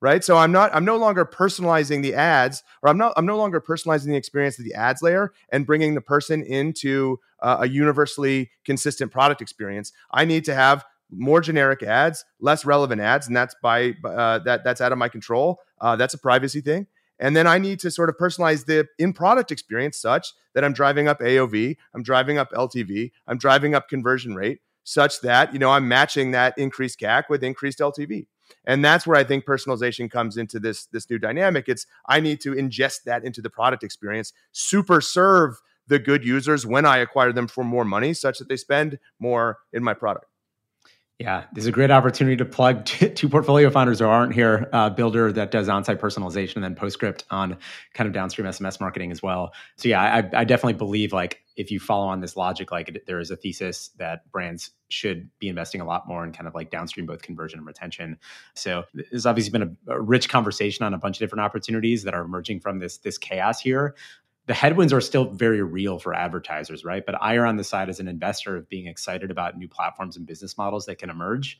[0.00, 0.24] right?
[0.24, 3.60] So I'm not I'm no longer personalizing the ads, or I'm not I'm no longer
[3.60, 8.50] personalizing the experience of the ads layer and bringing the person into uh, a universally
[8.64, 9.92] consistent product experience.
[10.10, 14.64] I need to have more generic ads, less relevant ads, and that's by uh, that
[14.64, 15.60] that's out of my control.
[15.80, 16.86] Uh, that's a privacy thing.
[17.18, 20.72] And then I need to sort of personalize the in product experience such that I'm
[20.72, 25.58] driving up AOV, I'm driving up LTV, I'm driving up conversion rate such that, you
[25.58, 28.26] know, I'm matching that increased CAC with increased LTV.
[28.64, 31.68] And that's where I think personalization comes into this this new dynamic.
[31.68, 36.66] It's I need to ingest that into the product experience, super serve the good users
[36.66, 40.26] when I acquire them for more money such that they spend more in my product.
[41.18, 44.68] Yeah, this is a great opportunity to plug two portfolio founders who aren't here.
[44.70, 47.56] Uh, Builder that does on-site personalization, and then Postscript on
[47.94, 49.54] kind of downstream SMS marketing as well.
[49.76, 53.18] So yeah, I, I definitely believe like if you follow on this logic, like there
[53.18, 56.70] is a thesis that brands should be investing a lot more in kind of like
[56.70, 58.18] downstream both conversion and retention.
[58.54, 62.12] So there's obviously been a, a rich conversation on a bunch of different opportunities that
[62.12, 63.94] are emerging from this this chaos here
[64.46, 67.04] the headwinds are still very real for advertisers, right?
[67.04, 70.16] But I are on the side as an investor of being excited about new platforms
[70.16, 71.58] and business models that can emerge.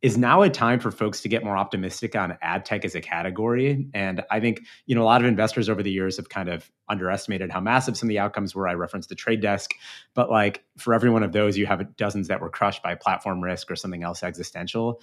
[0.00, 3.00] Is now a time for folks to get more optimistic on ad tech as a
[3.00, 3.88] category?
[3.94, 6.70] And I think, you know, a lot of investors over the years have kind of
[6.88, 8.68] underestimated how massive some of the outcomes were.
[8.68, 9.72] I referenced the trade desk,
[10.14, 13.42] but like for every one of those, you have dozens that were crushed by platform
[13.42, 15.00] risk or something else existential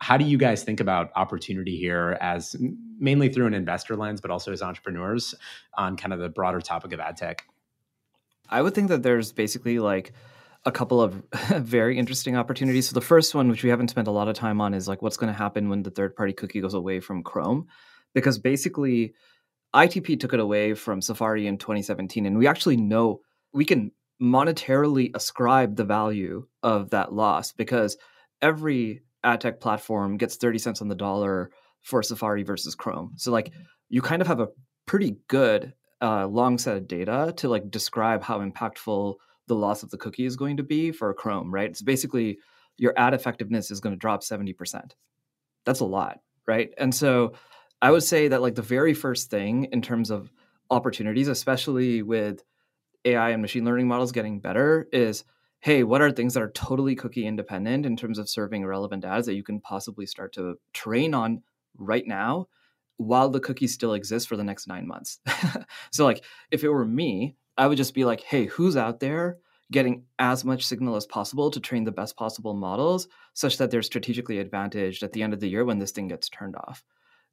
[0.00, 2.56] how do you guys think about opportunity here as
[2.98, 5.34] mainly through an investor lens but also as entrepreneurs
[5.76, 7.44] on kind of the broader topic of ad tech?
[8.48, 10.12] I would think that there's basically like
[10.64, 11.22] a couple of
[11.56, 12.88] very interesting opportunities.
[12.88, 15.02] So the first one which we haven't spent a lot of time on is like
[15.02, 17.66] what's going to happen when the third party cookie goes away from chrome.
[18.14, 19.14] Because basically
[19.74, 23.20] itp took it away from safari in 2017 and we actually know
[23.52, 27.98] we can monetarily ascribe the value of that loss because
[28.40, 31.50] every ad tech platform gets 30 cents on the dollar
[31.82, 33.12] for Safari versus Chrome.
[33.16, 33.52] So like
[33.88, 34.48] you kind of have a
[34.86, 39.16] pretty good uh, long set of data to like describe how impactful
[39.46, 41.70] the loss of the cookie is going to be for Chrome, right?
[41.70, 42.38] It's basically
[42.76, 44.92] your ad effectiveness is going to drop 70%.
[45.64, 46.70] That's a lot, right?
[46.78, 47.34] And so
[47.82, 50.30] I would say that like the very first thing in terms of
[50.70, 52.44] opportunities, especially with
[53.04, 55.24] AI and machine learning models getting better, is
[55.60, 59.26] hey, what are things that are totally cookie independent in terms of serving relevant ads
[59.26, 61.42] that you can possibly start to train on
[61.76, 62.46] right now
[62.96, 65.18] while the cookie still exists for the next nine months?
[65.90, 69.38] so, like, if it were me, I would just be like, hey, who's out there
[69.70, 73.82] getting as much signal as possible to train the best possible models such that they're
[73.82, 76.84] strategically advantaged at the end of the year when this thing gets turned off?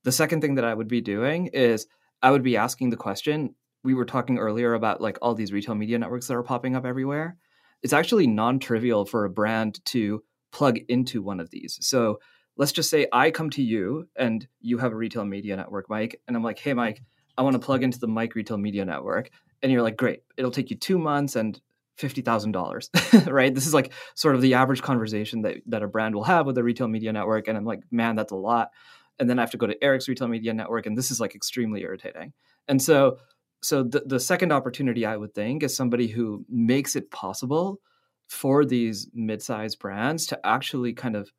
[0.04, 1.88] The second thing that I would be doing is
[2.22, 3.56] I would be asking the question.
[3.84, 6.86] We were talking earlier about like all these retail media networks that are popping up
[6.86, 7.38] everywhere
[7.86, 11.78] it's actually non-trivial for a brand to plug into one of these.
[11.82, 12.18] So
[12.58, 16.20] let's just say I come to you and you have a retail media network, Mike,
[16.28, 16.80] and I'm like, hey, mm-hmm.
[16.80, 17.04] Mike,
[17.38, 19.30] I want to plug into the Mike Retail Media Network.
[19.62, 21.62] And you're like, great, it'll take you two months and
[22.00, 23.54] $50,000, right?
[23.54, 26.58] This is like sort of the average conversation that, that a brand will have with
[26.58, 27.48] a retail media network.
[27.48, 28.72] And I'm like, man, that's a lot.
[29.20, 30.88] And then I have to go to Eric's retail media network.
[30.88, 32.34] And this is like extremely irritating.
[32.68, 33.20] And so
[33.62, 37.80] so the, the second opportunity i would think is somebody who makes it possible
[38.28, 41.32] for these mid-sized brands to actually kind of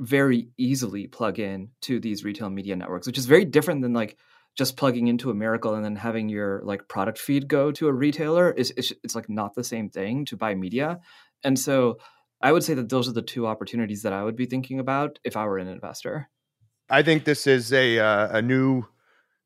[0.00, 4.16] very easily plug in to these retail media networks which is very different than like
[4.56, 7.92] just plugging into a Mirakl and then having your like product feed go to a
[7.92, 8.50] retailer.
[8.50, 11.00] Is it's, it's like not the same thing to buy media.
[11.44, 11.98] And so
[12.42, 15.18] i would say that those are the two opportunities that i would be thinking about
[15.24, 16.28] if i were an investor.
[16.88, 18.84] I think this is a uh, a new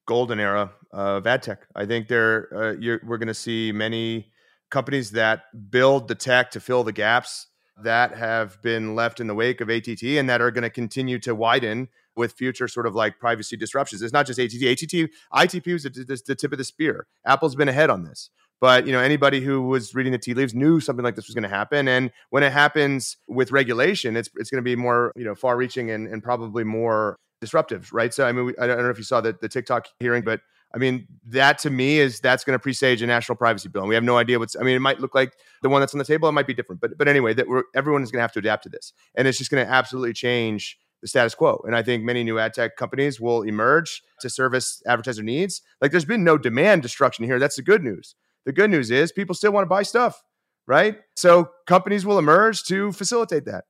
[0.06, 1.66] golden era of ad tech.
[1.74, 4.32] I think there uh, we're going to see many
[4.70, 7.48] companies that build the tech to fill the gaps
[7.82, 11.18] that have been left in the wake of ATT and that are going to continue
[11.18, 14.02] to widen with future sort of like privacy disruptions.
[14.02, 14.62] It's not just ATT.
[14.62, 17.06] ATT, ITP was the, the, tip of the spear.
[17.24, 18.30] Apple's been ahead on this.
[18.60, 21.34] But you know, anybody who was reading the tea leaves knew something like this was
[21.34, 21.88] going to happen.
[21.88, 25.90] And when it happens with regulation, it's it's going to be more you know far-reaching
[25.90, 28.12] and, and probably more disruptive, right?
[28.12, 30.40] So I mean, I don't know if you saw the, the TikTok hearing, but
[30.72, 33.82] I mean, that to me is that's going to presage a national privacy bill.
[33.82, 35.94] And we have no idea what's, I mean, it might look like the one that's
[35.94, 36.28] on the table.
[36.28, 36.80] It might be different.
[36.80, 38.92] But, but anyway, that we're, everyone is going to have to adapt to this.
[39.16, 41.60] And it's just going to absolutely change the status quo.
[41.66, 45.62] And I think many new ad tech companies will emerge to service advertiser needs.
[45.80, 47.38] Like there's been no demand destruction here.
[47.40, 48.14] That's the good news.
[48.46, 50.22] The good news is people still want to buy stuff,
[50.66, 50.98] right?
[51.16, 53.64] So companies will emerge to facilitate that.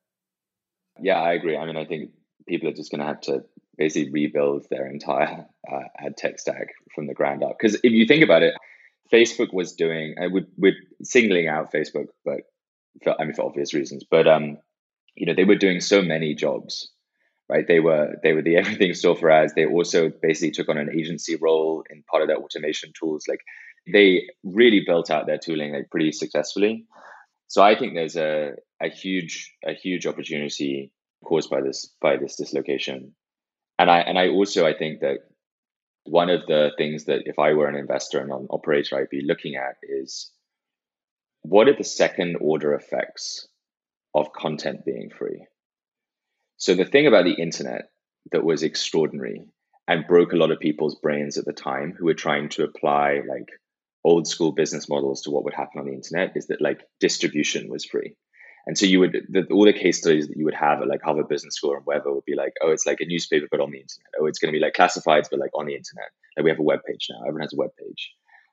[1.00, 1.56] Yeah, I agree.
[1.56, 2.10] I mean, I think
[2.46, 3.44] people are just going to have to
[3.76, 7.56] basically rebuild their entire uh, ad tech stack from the ground up.
[7.58, 8.54] Because if you think about it,
[9.12, 12.40] Facebook was doing, uh, we're, we're singling out Facebook, but
[13.02, 14.58] for, I mean, for obvious reasons, but, um,
[15.14, 16.90] you know, they were doing so many jobs,
[17.48, 17.66] right?
[17.66, 19.54] They were, they were the everything store for ads.
[19.54, 23.24] They also basically took on an agency role in part of their automation tools.
[23.28, 23.40] Like
[23.92, 26.86] they really built out their tooling like pretty successfully.
[27.48, 30.92] So I think there's a, a huge, a huge opportunity
[31.24, 33.14] caused by this, by this dislocation
[33.80, 35.20] and I and I also I think that
[36.04, 39.22] one of the things that if I were an investor and an operator, I'd be
[39.24, 40.30] looking at is
[41.42, 43.48] what are the second order effects
[44.14, 45.46] of content being free?
[46.58, 47.88] So the thing about the internet
[48.32, 49.46] that was extraordinary
[49.88, 53.22] and broke a lot of people's brains at the time who were trying to apply
[53.26, 53.48] like
[54.04, 57.70] old school business models to what would happen on the internet is that like distribution
[57.70, 58.14] was free.
[58.70, 61.02] And so you would the, all the case studies that you would have at like
[61.02, 63.72] Harvard Business School or whatever would be like, oh, it's like a newspaper but on
[63.72, 64.12] the internet.
[64.20, 66.10] Oh, it's going to be like classifieds but like on the internet.
[66.36, 67.18] Like we have a web page now.
[67.22, 68.12] Everyone has a web page.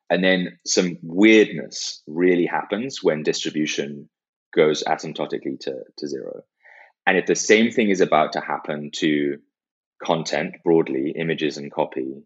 [0.09, 4.09] And then some weirdness really happens when distribution
[4.55, 6.41] goes asymptotically to, to zero.
[7.05, 9.37] And if the same thing is about to happen to
[10.03, 12.23] content broadly, images and copy,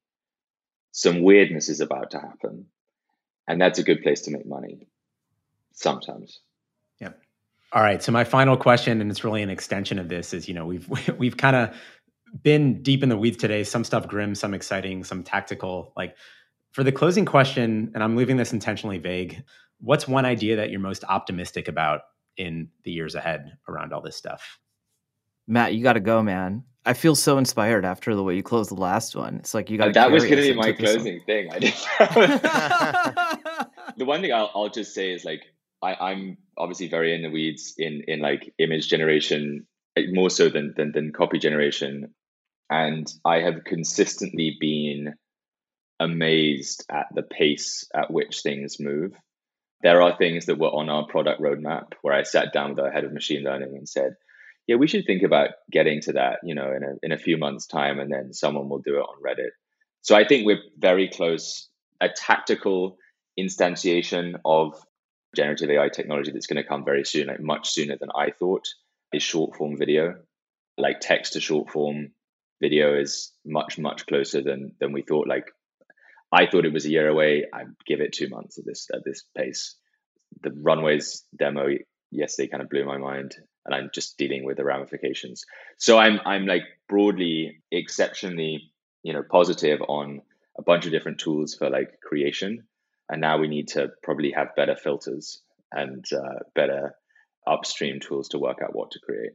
[0.93, 2.67] some weirdness is about to happen.
[3.49, 4.87] And that's a good place to make money
[5.73, 6.39] sometimes.
[7.73, 8.03] All right.
[8.03, 10.87] So my final question, and it's really an extension of this, is you know we've
[11.17, 11.75] we've kind of
[12.43, 13.63] been deep in the weeds today.
[13.63, 15.93] Some stuff grim, some exciting, some tactical.
[15.95, 16.15] Like
[16.71, 19.43] for the closing question, and I'm leaving this intentionally vague.
[19.79, 22.01] What's one idea that you're most optimistic about
[22.37, 24.59] in the years ahead around all this stuff?
[25.47, 26.63] Matt, you got to go, man.
[26.85, 29.35] I feel so inspired after the way you closed the last one.
[29.35, 29.89] It's like you got.
[29.89, 31.51] Uh, that was going to be my closing thing.
[31.51, 31.73] I did.
[33.97, 35.43] the one thing I'll, I'll just say is like
[35.81, 39.65] I, I'm obviously very in the weeds in in like image generation
[39.97, 42.13] eh, more so than than, than copy generation,
[42.69, 45.15] and I have consistently been
[45.99, 49.13] amazed at the pace at which things move.
[49.83, 52.91] There are things that were on our product roadmap where I sat down with our
[52.91, 54.15] head of machine learning and said,
[54.67, 57.37] "Yeah, we should think about getting to that, you know, in a in a few
[57.37, 59.51] months' time, and then someone will do it on Reddit."
[60.01, 61.67] So I think we're very close.
[61.99, 62.97] A tactical
[63.39, 64.73] instantiation of
[65.35, 68.67] generative AI technology that's going to come very soon, like much sooner than I thought,
[69.13, 70.15] is short form video.
[70.77, 72.11] Like text to short form
[72.61, 75.27] video is much, much closer than than we thought.
[75.27, 75.51] Like
[76.31, 77.45] I thought it was a year away.
[77.53, 79.75] I give it two months at this at this pace.
[80.41, 81.67] The Runway's demo
[82.09, 85.43] yesterday kind of blew my mind, and I'm just dealing with the ramifications.
[85.77, 88.71] So I'm I'm like broadly exceptionally
[89.03, 90.21] you know positive on
[90.57, 92.63] a bunch of different tools for like creation
[93.11, 96.95] and now we need to probably have better filters and uh, better
[97.45, 99.33] upstream tools to work out what to create.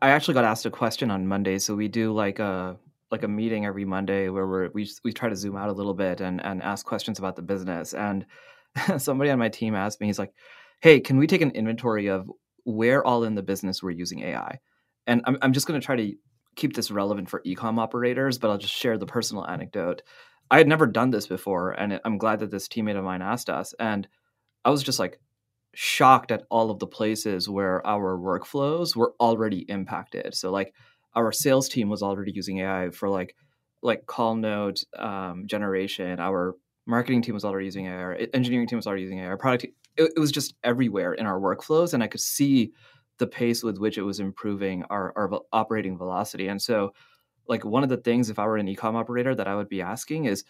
[0.00, 2.76] I actually got asked a question on Monday, so we do like a
[3.10, 5.94] like a meeting every Monday where we're, we we try to zoom out a little
[5.94, 7.92] bit and and ask questions about the business.
[7.92, 8.24] And
[8.98, 10.32] somebody on my team asked me, he's like,
[10.80, 12.30] "Hey, can we take an inventory of
[12.64, 14.60] where all in the business we're using AI?"
[15.06, 16.12] And I'm I'm just going to try to
[16.54, 20.02] keep this relevant for ecom operators, but I'll just share the personal anecdote.
[20.52, 23.48] I had never done this before, and I'm glad that this teammate of mine asked
[23.48, 23.74] us.
[23.80, 24.06] And
[24.66, 25.18] I was just like
[25.72, 30.34] shocked at all of the places where our workflows were already impacted.
[30.34, 30.74] So like
[31.14, 33.34] our sales team was already using AI for like
[33.82, 36.20] like call note um, generation.
[36.20, 36.54] Our
[36.86, 37.96] marketing team was already using AI.
[37.96, 39.28] Our engineering team was already using AI.
[39.28, 39.64] Our product
[39.96, 42.72] it, it was just everywhere in our workflows, and I could see
[43.16, 46.48] the pace with which it was improving our, our operating velocity.
[46.48, 46.92] And so
[47.48, 49.82] like one of the things if I were an ecom operator that I would be
[49.82, 50.44] asking is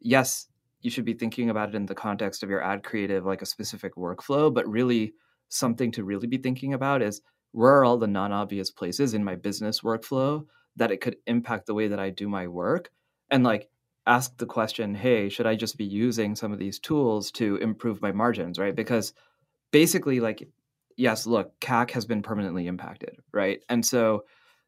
[0.00, 0.48] yes,
[0.80, 3.46] you should be thinking about it in the context of your ad creative, like a
[3.46, 5.14] specific workflow, but really
[5.48, 7.20] something to really be thinking about is
[7.52, 10.44] where are all the non-obvious places in my business workflow
[10.76, 12.90] that it could impact the way that I do my work?
[13.30, 13.68] And like
[14.06, 18.00] ask the question, hey, should I just be using some of these tools to improve
[18.00, 18.74] my margins, right?
[18.74, 19.12] Because
[19.70, 20.48] basically, like,
[20.96, 23.60] yes, look, CAC has been permanently impacted, right?
[23.68, 24.24] And so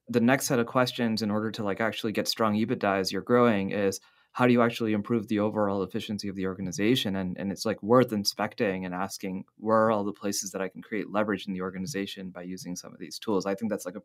[0.08, 3.22] the next set of questions in order to like actually get strong EBITDA as you're
[3.22, 4.00] growing is
[4.32, 7.82] how do you actually improve the overall efficiency of the organization and and it's like
[7.82, 11.52] worth inspecting and asking where are all the places that I can create leverage in
[11.52, 13.46] the organization by using some of these tools.
[13.46, 14.02] I think that's like a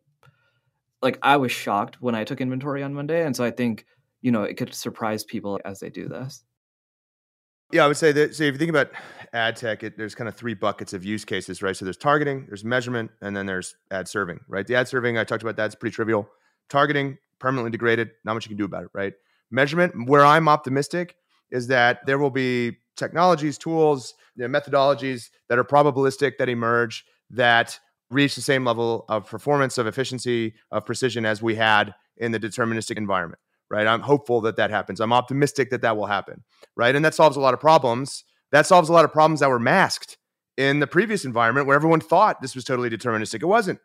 [1.02, 3.86] like I was shocked when I took inventory on Monday and so I think
[4.22, 6.42] you know, it could surprise people as they do this.
[7.72, 8.34] Yeah, I would say that.
[8.34, 8.90] So if you think about
[9.32, 11.76] ad tech, it, there's kind of three buckets of use cases, right?
[11.76, 14.66] So there's targeting, there's measurement, and then there's ad serving, right?
[14.66, 16.28] The ad serving, I talked about that's pretty trivial.
[16.68, 19.14] Targeting, permanently degraded, not much you can do about it, right?
[19.50, 21.16] Measurement, where I'm optimistic
[21.50, 27.04] is that there will be technologies, tools, you know, methodologies that are probabilistic that emerge
[27.30, 27.78] that
[28.10, 32.38] reach the same level of performance, of efficiency, of precision as we had in the
[32.40, 33.40] deterministic environment
[33.70, 33.86] right?
[33.86, 35.00] I'm hopeful that that happens.
[35.00, 36.44] I'm optimistic that that will happen,
[36.76, 36.94] right?
[36.94, 38.24] And that solves a lot of problems.
[38.52, 40.18] That solves a lot of problems that were masked
[40.56, 43.42] in the previous environment where everyone thought this was totally deterministic.
[43.42, 43.80] It wasn't,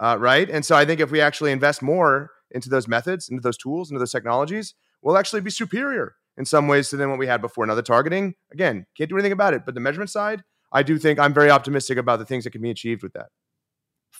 [0.00, 0.48] uh, right?
[0.48, 3.90] And so I think if we actually invest more into those methods, into those tools,
[3.90, 7.42] into those technologies, we'll actually be superior in some ways to than what we had
[7.42, 7.66] before.
[7.66, 10.98] Now, the targeting, again, can't do anything about it, but the measurement side, I do
[10.98, 13.26] think I'm very optimistic about the things that can be achieved with that.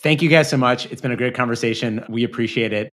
[0.03, 0.86] Thank you guys so much.
[0.86, 2.05] It's been a great conversation.
[2.09, 2.92] We appreciate it.